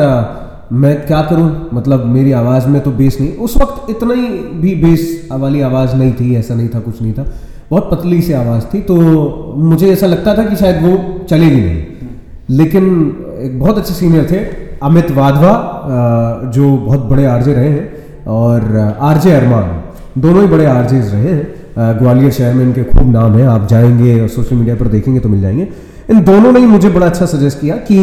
मैं 0.74 0.96
क्या 1.08 1.22
करूँ? 1.22 1.50
मतलब 1.74 2.05
मेरी 2.05 2.32
आवाज़ 2.34 2.67
में 2.67 2.79
तो 2.82 2.91
बेस 2.91 3.20
नहीं। 3.22 3.34
उस 3.38 3.58
वक्त 3.58 3.89
इतना 3.89 4.13
ही 4.13 4.27
भी 4.62 4.75
बेस 4.84 5.27
वाली 5.32 5.62
आवाज़ 5.62 5.96
नहीं 5.96 6.13
थी 6.13 6.36
ऐसा 6.36 6.55
नहीं 6.55 6.70
था 6.70 6.79
कुछ 6.79 7.01
नहीं 7.01 7.13
था। 7.13 7.25
बहुत 7.70 7.90
पतली 7.92 8.22
सी 8.22 8.34
आवाज़ 8.34 8.64
थी 8.74 8.82
तो 8.82 8.96
मुझे 9.58 9.92
ऐसा 9.92 10.08
लगता 10.08 10.38
था 10.38 10.44
कि 10.46 10.56
शायद 10.56 10.84
वो 10.84 11.26
चलेगी 11.30 11.62
नहीं। 11.62 11.84
लेकिन 12.50 12.84
एक 13.40 13.60
बहुत 13.60 13.78
अच्छे 13.78 13.94
सीनियर 13.94 14.28
थे, 14.32 14.40
अमित 14.84 15.12
वाधवा 15.12 15.54
जो 16.56 16.76
बहुत 16.78 17.06
बड़े 17.06 17.26
आरजे 17.26 17.54
रहे 17.54 17.70
हैं, 17.70 17.94
और 18.28 18.98
आरजे 19.02 19.32
अरमान, 19.32 19.82
दोनों 20.18 20.42
ही 20.42 20.48
बड़े 20.48 20.66
आरजेज 20.66 21.14
रहे 21.14 21.34
हैं। 21.34 21.98
ग्वालियर 22.00 22.32
शहर 22.32 22.54
में 22.54 22.64
इनके 22.66 22.84
खूब 22.84 23.12
नाम 23.12 23.36
है, 23.36 23.46
आप 23.48 23.68
जाएँगे 23.68 24.20
और 24.22 24.28
सोशल 24.28 24.56
मीडिया 24.56 24.76
पर 24.76 24.88
देखेंगे 24.88 25.20
तो 25.20 25.30
मिल 25.30 25.42
जाएँगे। 25.42 25.68
इन 26.10 26.24
दोनों 26.24 26.52
ने 26.52 26.60
ही 26.60 26.66
मुझे 26.68 26.90
बड़ा 26.90 27.06
अच्छा 27.06 27.26
सजेस्ट 27.26 27.60
किया 27.62 27.76
कि 27.90 27.98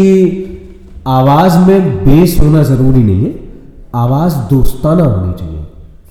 आवाज़ 1.08 1.58
में 1.58 1.96
बेस 2.04 2.36
होना 2.40 2.62
ज़रूरी 2.62 3.02
नहीं 3.04 3.24
है, 3.24 3.34
आवाज़ 3.94 4.36
दोस्ताना 4.50 5.04
होनी 5.04 5.32
चाहिए 5.32 5.64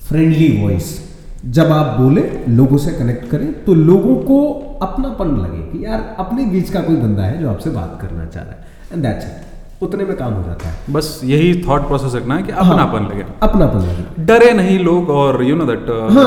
फ्रेंडली 0.08 0.48
वॉइस 0.62 0.98
जब 1.44 1.72
आप 1.72 1.98
बोले 2.00 2.22
लोगों 2.48 2.76
से 2.78 2.90
कनेक्ट 2.92 3.28
करें 3.30 3.52
तो 3.64 3.74
लोगों 3.74 4.16
को 4.24 4.42
अपनापन 4.82 5.36
लगे 5.36 5.62
कि 5.68 5.84
यार 5.84 6.04
अपने 6.18 6.44
बीच 6.46 6.70
का 6.70 6.80
कोई 6.80 6.96
बंदा 6.96 7.22
है 7.22 7.40
जो 7.40 7.48
आपसे 7.50 7.70
बात 7.70 7.98
करना 8.02 8.24
चाह 8.26 8.42
रहा 8.42 8.52
है। 8.52 8.92
एंड 8.92 9.02
दैट्स 9.02 9.24
इट 9.26 9.82
उतने 9.82 10.04
में 10.04 10.16
काम 10.16 10.32
हो 10.32 10.42
जाता 10.42 10.68
है। 10.68 10.92
बस 10.92 11.20
यही 11.24 11.62
थॉट 11.68 11.86
प्रोसेस 11.86 12.14
रखना 12.14 12.34
है 12.36 12.42
कि 12.42 12.52
अपनापन 12.52 13.04
लगे। 13.04 13.24
अपनापन 13.42 13.78
लगे। 13.78 14.24
डरे 14.24 14.52
नहीं 14.52 14.78
लोग 14.78 15.10
और 15.10 15.42
यू 15.44 15.56
नो 15.56 15.64
दैट 15.64 15.90
हाँ। 16.12 16.26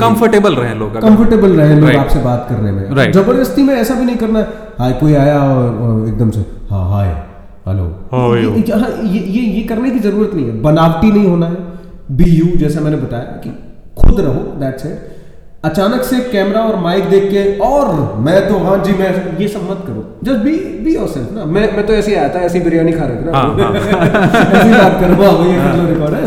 कंफर्टेबल 0.00 0.54
रहे 0.54 0.74
लोग 0.74 1.00
कंफर्टेबल 1.00 1.52
रहे 1.52 1.74
लोग 1.74 1.88
Right. 1.88 2.00
आपसे 2.00 2.22
बात 2.22 2.46
करने 2.48 2.72
में। 2.72 2.90
Right. 2.90 3.12
ज़बरदस्ती 3.12 3.62
में 3.62 3.74
ऐसा 3.74 3.94
भी 3.94 4.04
नहीं 4.04 4.16
करना 4.16 4.38
है। 4.38 4.44
हाय 4.78 4.92
कोई 4.92 5.14
आया 5.14 5.38
और, 5.42 6.08
एकदम 6.08 6.30
से 6.30 6.40
हाँ 6.70 6.84
हाय 6.90 7.08
हेलो। 7.68 7.84
हाँ, 8.12 8.28
ये 8.36 9.18
ये 9.18 9.42
ये 9.42 9.62
करने 9.62 9.90
की 9.90 9.98
ज़रूरत 9.98 10.34
नहीं 10.34 10.46
है। 10.46 10.60
बनावटी 10.62 11.10
नहीं 11.12 11.26
होना 11.26 11.46
है। 11.46 11.56
बी 12.10 12.30
यू 12.30 12.56
जैसा 12.56 12.80
मैंने 12.80 12.96
बताया 12.96 13.24
कि 13.44 13.50
खुद 14.00 14.20
रहो 14.20 14.40
दैट्स 14.60 14.86
इट 14.86 15.16
अचानक 15.64 16.02
से 16.04 16.18
कैमरा 16.32 16.60
और 16.62 16.76
माइक 16.80 17.08
देख 17.10 17.24
के 17.30 17.40
और 17.66 17.88
मैं 18.24 18.36
तो 18.48 18.58
हाँ 18.64 18.76
जी 18.84 18.92
मैं 18.98 19.08
ये 19.38 19.46
सब 19.48 19.62
मत 19.70 19.82
करो। 19.86 20.04
जस्ट 20.24 20.44
बी 20.44 20.52
बी 20.84 20.94
योरसेल्फ 20.94 21.32
ना। 21.32 21.44
मैं 21.46 21.62
मैं 21.76 21.86
तो 21.86 21.92
ऐसे 21.94 22.10
ही 22.10 22.16
आया 22.16 22.28
था 22.34 22.40
ऐसी 22.40 22.60
बिरयानी 22.60 22.92
खा 22.92 23.04
रहे 23.04 23.16
थे 23.16 23.24
ना। 23.24 23.38
हाँ, 23.38 23.72
ऐसी 24.60 24.70
बात 24.70 25.00
करो 25.00 25.14
हाँ 25.22 25.32
भैया 25.38 25.64
कर 25.64 25.76
लो 25.78 25.88
रिकॉर्ड 25.88 26.14
है। 26.14 26.22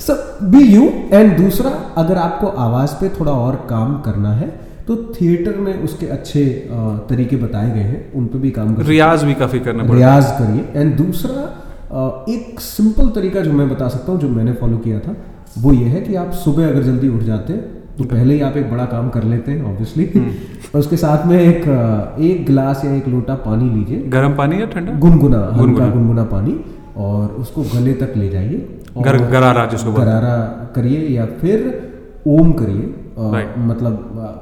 सब 0.00 0.38
बी 0.52 0.62
यू 0.64 0.88
एंड 1.12 1.36
दूसरा 1.36 1.70
अगर 1.96 2.16
आपको 2.18 2.46
आवाज़ 2.66 2.94
पे 3.00 3.08
थोड़ा 3.20 3.32
और 3.32 3.56
काम 3.70 4.00
करना 4.00 4.32
है 4.34 4.48
तो 4.86 4.96
थिएटर 5.14 5.56
में 5.56 5.72
उसके 5.82 6.06
अच्छे 6.06 6.44
तरीके 7.08 7.36
बताए 7.36 7.70
गए 7.70 7.82
हैं। 7.82 8.12
उन 8.12 8.26
पे 8.26 8.38
भी 8.38 8.50
काम 8.50 8.74
कर। 8.74 8.86
रियाज 8.86 9.24
भी 9.24 9.34
काफ़ी 9.42 9.60
करना 9.60 9.82
पड़ता 9.82 9.94
रियाज 9.94 10.30
करिए। 10.38 10.80
एंड 10.80 10.96
दूसरा 10.96 11.42
एक 12.28 12.60
सिंपल 12.60 13.08
तरीका 13.10 13.40
जो 13.40 13.52
मैं 13.52 13.68
बता 13.70 13.88
सकता 13.88 14.12
हूँ 14.12 14.20
जो 14.20 14.28
मैंने 14.30 14.52
फॉलो 14.60 14.76
किया 14.78 14.98
था 14.98 15.14
वो 15.58 15.72
ये 15.72 15.84
है 15.84 16.00
कि 16.00 16.14
आप 16.14 16.30
सुबह 16.30 16.68
अगर 16.68 16.82
जल्दी 16.82 17.08
उठ 17.08 17.22
जाते 17.22 17.52
तो 17.98 18.04
पहले 18.04 18.34
ही 18.34 18.40
आप 18.40 18.56
एक 18.56 18.70
बड़ा 18.70 18.84
काम 18.84 19.08
कर 19.08 19.22
लेते 19.22 19.52
हैं 19.52 19.62
ऑब्वियसली 19.62 20.04
और 20.74 20.80
उसके 20.80 20.96
साथ 20.96 21.26
में 21.26 21.40
एक 21.40 21.68
एक 22.20 22.46
गिलास 22.46 22.84
या 22.84 22.94
एक 22.94 23.08
लोटा 23.08 23.34
पानी 23.34 23.70
लीजिए। 23.70 23.98
गर्म 23.98 24.34
पानी 24.34 24.60
या 24.60 24.66
ठंडा? 24.66 24.92
गुनगुना 24.92 25.38
हल्का 25.38 25.62
गुनगुना। 25.62 25.88
गुनगुना 25.88 26.24
पानी 26.24 26.60
और 26.96 27.28
उसको 27.28 27.62
गले 27.62 27.92
तक 27.92 28.12
ले 28.16 28.28
जाइए। 28.28 28.78
गर, 28.98 29.16
गरारा 29.16 29.66
जिसको 29.66 29.92
गरारा 29.92 30.36
करिए 30.76 31.08
या 31.08 31.26
फिर 31.26 31.90
ओम 32.26 32.52
करिए। 32.52 32.94
Right. 33.20 33.58
मतलब 33.58 33.92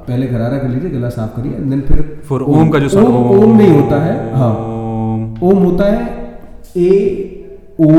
पहले 0.07 0.27
गरारा 0.27 0.57
कर 0.57 0.67
लीजिए 0.67 0.89
गला 0.89 1.09
साफ़ 1.09 1.41
करिए 1.41 1.51
and 1.51 1.67
then 1.67 1.81
फिर 1.87 2.21
फिर 2.29 2.41
ओम 2.41 2.69
का 2.69 2.79
जो 2.79 3.01
ओम, 3.01 3.43
ओम 3.43 3.57
नहीं 3.57 3.71
होता 3.71 4.01
है 4.03 4.35
हाँ। 4.35 4.53
ओम 5.43 5.57
होता 5.57 5.91
है 5.93 6.29
ए 6.77 6.91
ओ 7.79 7.91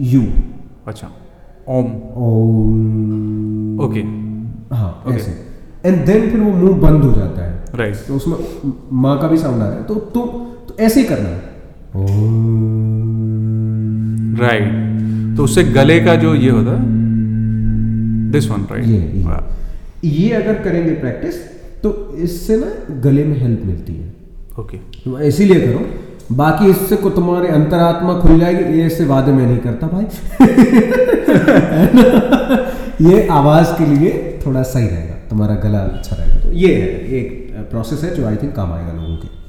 यू। 0.00 0.22
अच्छा। 0.86 1.10
ओम 1.70 1.88
ओम 2.22 3.80
ओके 3.84 4.00
हाँ 4.74 4.92
ऐसे। 5.08 5.32
एंड 5.84 6.04
देन 6.06 6.30
फिर 6.30 6.40
वो 6.40 6.50
मुँह 6.52 6.78
बंद 6.80 7.04
हो 7.04 7.12
जाता 7.12 7.44
है। 7.44 7.50
राइट 7.74 7.96
तो 8.06 8.14
उसमें 8.14 8.36
माँ 9.02 9.18
का 9.20 9.28
भी 9.28 9.38
साउंड 9.38 9.62
आ 9.62 9.66
रहा 9.66 9.76
है। 9.76 9.82
तो 9.84 9.94
तो, 9.94 10.20
तो 10.68 10.76
ऐसे 10.80 11.00
ही 11.00 11.06
करना 11.06 11.28
है। 11.28 11.40
राइट 14.40 15.36
तो 15.36 15.44
उससे 15.44 15.64
गले 15.72 16.00
का 16.00 16.14
जो 16.16 16.34
ये 16.34 16.50
होता 16.50 16.70
है 16.72 16.82
दिस 18.32 18.50
वन 18.50 18.66
ये 18.74 18.96
ये, 18.96 19.22
राइट 19.24 20.04
ये 20.04 20.30
अगर 20.34 20.62
करेंगे 20.62 20.92
प्रैक्टिस 20.94 21.34
तो 21.82 21.88
इससे 22.18 22.56
ना 22.56 22.66
गले 23.00 23.24
में 23.24 23.36
हेल्प 23.40 23.64
मिलती 23.66 23.92
है। 23.92 24.08
ओके 24.60 24.76
तो 24.76 25.20
इसीलिए 25.20 25.60
करो 25.60 25.80
बाकी 26.32 26.70
इससे 26.70 26.96
को 26.96 27.10
तुम्हारे 27.10 27.48
अंतरात्मा 27.48 28.14
खुल 28.20 28.40
जाएगी, 28.40 28.78
ये 28.78 28.86
इससे 28.86 29.04
वादे 29.04 29.32
में 29.32 29.46
नहीं 29.46 29.58
करता 29.58 29.86
भाई। 29.86 30.04
ये 33.10 33.26
आवाज़ 33.28 33.72
के 33.78 33.86
लिए 33.86 34.40
थोड़ा 34.46 34.62
सही 34.62 34.86
रहेगा, 34.86 35.14
तुम्हारा 35.30 35.54
गला 35.54 35.78
अच्छा 35.78 36.16
रहेगा। 36.16 36.40
तो 36.40 36.52
ये 36.52 36.74
है 36.74 36.88
एक 37.18 37.56
प्रोसेस 37.70 38.04
है 38.04 38.14
जो 38.14 38.26
आई 38.26 38.36
थिंक 38.36 38.54
काम 38.56 38.72
आएगा 38.72 38.92
लोगों 38.92 39.16
के। 39.16 39.39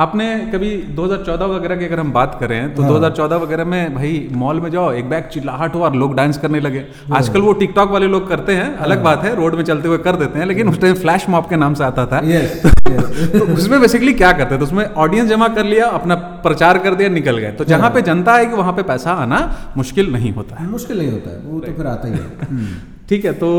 आपने 0.00 0.26
कभी 0.52 0.70
2014 0.96 1.48
वगैरह 1.50 1.76
की 1.76 1.84
अगर 1.84 2.00
हम 2.00 2.12
बात 2.12 2.36
करें 2.40 2.74
तो 2.74 2.82
हाँ। 2.82 2.90
2014 2.90 3.40
वगैरह 3.42 3.64
में 3.64 3.94
भाई 3.94 4.12
मॉल 4.42 4.60
में 4.60 4.70
जाओ 4.70 4.92
एक 4.92 5.08
बैग 5.10 5.24
चिल्लाहट 5.32 5.74
हुआ 5.74 5.86
और 5.86 5.96
लोग 5.96 6.14
डांस 6.16 6.38
करने 6.38 6.60
लगे। 6.60 6.84
आजकल 7.12 7.40
वो 7.42 7.52
टिकटॉक 7.62 7.90
वाले 7.90 8.06
लोग 8.06 8.28
करते 8.28 8.54
हैं 8.54 8.64
हाँ। 8.66 8.84
अलग 8.84 9.02
बात 9.04 9.24
है 9.24 9.34
रोड 9.36 9.54
में 9.54 9.62
चलते 9.64 9.88
हुए 9.88 9.98
कर 9.98 10.16
देते 10.16 10.38
हैं 10.38 10.46
लेकिन 10.46 10.68
उस 10.68 10.80
टाइम 10.80 10.94
फ्लैश 11.02 11.28
मॉप 11.28 11.48
के 11.48 11.56
नाम 11.56 11.74
से 11.74 11.84
आता 11.84 12.06
था। 12.06 12.20
यस 12.26 12.62
तो 13.32 13.44
उसमें 13.54 13.80
बेसिकली 13.80 14.12
क्या 14.14 14.30
करते 14.32 14.58
थे? 14.58 14.62
उसमें 14.62 14.84
ऑडियंस 14.84 15.28
जमा 15.28 15.48
कर 15.56 15.64
लिया 15.64 15.86
अपना 15.98 16.14
प्रचार 16.44 16.78
कर 16.78 16.94
दिया 16.94 17.08
निकल 17.10 17.38
गए। 17.38 17.50
तो 17.52 17.64
जहाँ 17.64 17.90
पे 17.90 18.02
जनता 18.02 18.32
आएगी 18.32 18.54
वहाँ 18.54 18.72
पे 18.72 18.82
पैसा 18.88 19.12
आना 19.22 19.40
मुश्किल 19.76 20.12
नहीं 20.12 20.32
होता 20.32 20.56
है। 20.56 20.68
मुश्किल 20.70 20.98
नहीं 20.98 21.10
होता 21.10 21.30
है 21.30 21.38
वो 21.44 21.60
तो 21.60 21.72
फिर 21.72 21.86
आता 21.86 22.08
ही 22.08 22.14
है। 22.14 22.64
ठीक 23.08 23.24
है 23.24 23.32
तो 23.42 23.50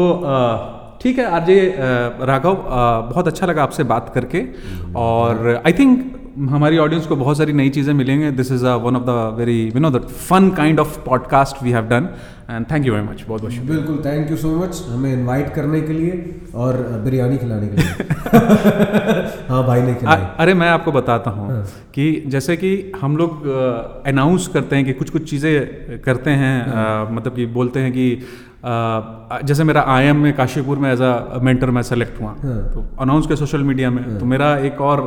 ठीक 1.01 1.19
है 1.19 1.25
आरजे 1.34 1.60
राघव 2.23 2.56
बहुत 3.12 3.27
अच्छा 3.27 3.45
लगा 3.47 3.63
आपसे 3.63 3.84
बात 3.86 4.12
करके। 4.15 4.43
और 5.01 5.62
आई 5.65 5.73
थिंक 5.73 6.10
हमारी 6.49 6.77
ऑडियंस 6.77 7.05
को 7.07 7.15
बहुत 7.15 7.37
सारी 7.37 7.53
नई 7.53 7.69
चीज़ें 7.69 7.93
मिलेंगे. 7.93 8.31
This 8.31 8.51
is 8.51 8.65
one 8.65 8.95
of 8.95 9.03
the 9.03 9.35
very 9.37 9.55
you 9.65 9.79
know 9.79 9.89
the 9.91 10.01
fun 10.29 10.49
kind 10.57 10.79
of 10.79 10.97
podcast 11.05 11.63
we 11.63 11.71
have 11.71 11.85
done 11.85 12.07
and 12.49 12.65
thank 12.71 12.85
you 12.85 12.93
very 12.93 13.05
much 13.07 13.23
बहुत 13.27 13.41
बहुत 13.41 13.53
शुक्रिया. 13.53 13.75
बिल्कुल 13.75 13.97
थैंक 14.05 14.31
यू 14.31 14.37
सो 14.37 14.55
मच 14.57 14.83
हमें 14.89 15.11
इनवाइट 15.13 15.53
करने 15.53 15.81
के 15.81 15.93
लिए 15.93 16.35
और 16.55 16.77
बिरयानी 17.05 17.37
खिलाने 17.37 17.67
के 17.67 17.75
लिए. 17.75 17.89
हाँ 19.49 19.65
भाई 19.67 19.81
ने 19.81 19.93
खिलाई 19.95 20.25
अरे 20.39 20.53
मैं 20.53 20.69
आपको 20.69 20.91
बताता 20.91 21.31
हूँ 21.31 21.63
कि 21.93 22.11
जैसे 22.27 22.55
कि 22.57 22.71
हम 23.01 23.17
लोग 23.17 23.47
अनाउंस 24.07 24.47
करते 24.47 24.75
हैं 24.75 24.85
कि 24.85 24.93
कुछ 24.93 25.09
कुछ 25.09 25.29
चीज़ें 25.29 25.99
करते 26.01 26.31
हैं 26.43 26.55
अ, 26.61 27.09
मतलब 27.11 27.35
कि 27.35 27.45
बोलते 27.59 27.79
हैं 27.79 27.91
कि 27.91 28.07
अ, 28.63 29.39
जैसे 29.43 29.63
मेरा 29.63 29.81
आई 29.87 30.05
एम 30.05 30.17
में 30.23 30.33
काशीपुर 30.35 30.77
में 30.79 30.91
एज 30.93 31.01
अ 31.01 31.39
मेंटर 31.43 31.69
मैं 31.71 31.81
सेलेक्ट 31.83 32.21
हुआ. 32.21 32.35
हाँ। 32.43 32.57
तो 32.73 32.85
अनाउंस 33.01 33.27
किया 33.27 33.35
सोशल 33.35 33.63
मीडिया 33.63 33.89
में. 33.91 34.03
तो 34.19 34.25
मेरा 34.25 34.57
एक 34.69 34.81
और 34.81 35.01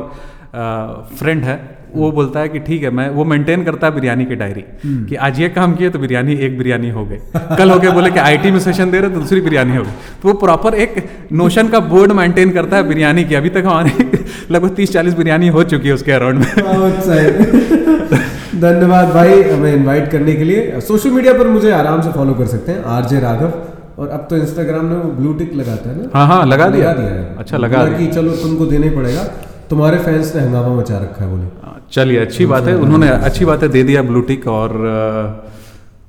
फ्रेंड 1.19 1.43
है 1.43 1.59
वो 1.95 2.11
बोलता 2.11 2.39
है 2.39 2.49
कि 2.49 2.59
ठीक 2.59 2.83
है 2.83 2.89
मैं 2.89 3.09
वो 3.09 3.23
मेंटेन 3.25 3.63
करता 3.63 3.87
है 3.87 3.93
बिरयानी 3.95 4.25
की 4.25 4.35
डायरी 4.35 4.63
कि 4.85 5.15
आज 5.25 5.39
ये 5.39 5.49
काम 5.49 5.73
किए 5.75 5.89
तो 5.89 5.99
बिरयानी 5.99 6.33
एक 6.45 6.57
बिरयानी 6.57 6.89
हो 6.89 7.05
गई। 7.05 7.17
कल 7.57 7.71
हो 7.71 7.79
गए 7.79 7.91
बोले 7.91 8.11
कि 8.11 8.19
आईटी 8.19 8.51
में 8.51 8.59
सेशन 8.59 8.91
दे 8.91 8.99
रहे 8.99 9.09
तो 9.09 9.19
दूसरी 9.19 9.41
बिरयानी 9.41 9.75
हो 9.75 9.83
गई। 9.83 9.91
तो 10.21 10.27
वो 10.27 10.33
प्रॉपर 10.33 10.75
एक 10.75 10.95
नोशन 11.33 11.67
का 11.67 11.79
बोर्ड 11.93 12.11
मेंटेन 12.11 12.51
करता 12.51 12.77
है 12.77 12.87
बिरयानी 12.87 13.23
की। 13.23 13.35
अभी 13.35 13.49
तक 13.49 13.63
हमारे 13.65 13.91
लगभग 14.51 14.75
तीस 14.75 14.93
चालीस 14.93 15.13
बिरयानी 15.13 15.47
हो 15.47 15.63
चुकी 15.63 15.87
है 15.87 15.93
उसके 15.93 16.11
अराउंड 16.11 16.39
में। 16.39 16.45
धन्यवाद 18.61 19.09
भाई 19.13 19.41
हमें 19.43 19.73
इनवाइट 19.73 20.11
करने 20.11 20.33
के 20.33 20.43
लिए। 20.43 20.81
सोशल 20.81 21.09
मीडिया 21.11 21.33
पर 21.33 21.47
मुझे 21.47 21.71
आराम 21.71 22.01
से 22.01 22.11
फॉलो 22.11 22.33
कर 22.33 22.45
सकते 22.47 22.71
हैं 22.71 22.83
आरजे 22.97 23.19
राघव। 23.19 23.53
और 23.99 24.07
अब 24.09 24.27
तो 24.29 24.37
इंस्टाग्राम 24.37 24.85
में 24.85 24.97
वो 24.97 25.11
ब्लू 25.11 25.33
टिक 25.33 25.53
लगाता 25.55 25.89
है 25.89 25.97
ना? 25.97 26.09
हाँ 26.13 26.27
हाँ 26.27 26.45
लगा 26.45 26.67
दिया। 26.69 26.93
दिया 26.93 27.09
है। 27.09 27.35
अच्छा 27.37 27.57
लगा 27.57 27.85
दिया। 27.85 27.97
कि 27.97 28.07
चलो 28.07 28.31
तुमको 28.35 28.65
देना 28.65 28.85
ही 28.85 28.95
पड़ेगा। 28.95 29.23
तुम्हारे 29.69 29.97
फैंस 29.99 30.35
ने 30.35 30.41
हंगामा 30.41 30.73
मचा 30.75 30.97
रखा 30.97 31.23
है 31.25 31.29
बोले। 31.31 31.45
हाँ, 31.63 31.77
चलिए 31.91 32.19
अच्छी 32.19 32.45
बात 32.45 32.63
है। 32.63 32.75
उन्होंने 32.77 33.09
अच्छी 33.09 33.45
बात 33.45 33.63
है 33.63 33.69
दे 33.69 33.83
दिया 33.83 34.01
ब्लू 34.01 34.21
टिक 34.21 34.47
और 34.47 34.77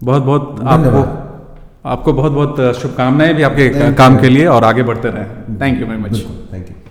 बहुत 0.03 0.23
बहुत 0.23 0.61
आपको 0.66 1.03
आपको 1.90 2.12
बहुत 2.12 2.33
बहुत 2.33 2.75
शुभकामनाएँ 2.77 3.35
भी 3.35 3.42
आपके 3.42 3.92
काम 3.95 4.19
के 4.21 4.29
लिए 4.29 4.47
और 4.47 4.64
आगे 4.64 4.83
बढ़ते 4.83 5.09
रहें। 5.09 5.61
Thank 5.61 5.81
you 5.81 5.87
very 5.87 6.03
much 6.03 6.21
thank 6.53 6.69
you 6.71 6.86